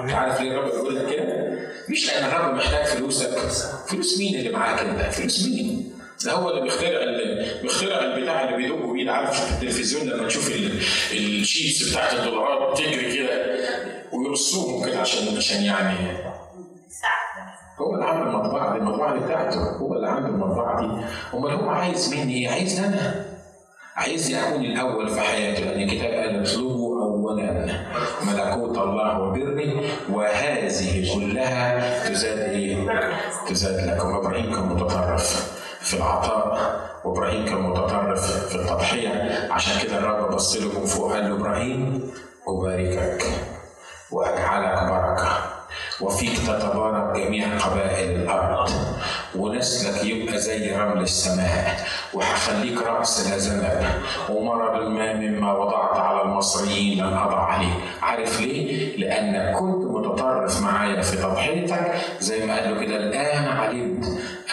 [0.00, 3.38] انت عارف ليه الرب بيقول لك كده؟ مش لأن الرب محتاج فلوسك.
[3.88, 5.87] فلوس مين اللي معاك أنت؟ فلوس مين؟
[6.24, 7.00] ده هو اللي بيخترع
[7.62, 9.10] بيخترع البتاع اللي بيدقوا بيه.
[9.10, 10.80] عارف في التلفزيون لما تشوف ال-
[11.12, 13.46] الشيتس بتاعت الدولارات تجري كده
[14.12, 15.96] ويرصوهم كده عشان عشان يعني
[17.80, 18.78] هو اللي عامل المطبعة دي.
[18.78, 19.60] المطبعة دي بتاعته.
[19.76, 21.04] هو اللي عامل المطبعة دي.
[21.34, 23.24] أمال هو عايز مني إيه؟ عايز أنا.
[23.96, 27.66] عايزني اكون الأول في حياتي لأن الكتاب قال اطلبوا اولا
[28.22, 32.76] ملكوت الله وبره وهذه كلها تزاد إيه؟
[33.48, 34.08] تزاد لكم.
[34.14, 35.58] أبراهيم كان متطرف.
[35.80, 36.58] في العطاء
[37.04, 39.48] وإبراهيم كان متطرف في التضحية.
[39.52, 42.10] عشان كده الرب بص له من فوق قال له إبراهيم
[42.48, 43.24] أباركك
[44.10, 45.28] وأجعلك بركة.
[46.00, 48.70] وفيك تتبارك جميع قبائل الأرض.
[49.36, 51.76] ونسلك يبقى زي رمل السماء.
[52.14, 53.84] وهخليك رأس لا ذنب
[54.30, 57.72] ومرض الماء مما وضعت على المصريين لن أضع عليه
[58.02, 64.04] عارف ليه؟ لانك كنت متطرف معايا في تضحيتك زي ما قال له كده الآن علمت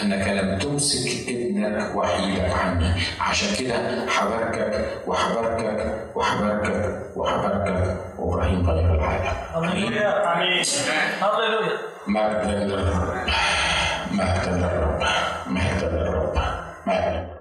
[0.02, 2.92] أنك لم تمسك ابنك وحيدك عني.
[3.20, 3.76] عشان كده
[4.10, 10.34] حباركك وحباركك وحباركك وحباركك وابراهيم غير العالم هللويا.
[10.34, 10.64] آمين.
[11.22, 11.78] هللويا.
[12.08, 13.28] مجدا للرب
[14.12, 15.04] مجدا للرب
[15.48, 16.38] مجدا للرب
[16.88, 17.35] مجدا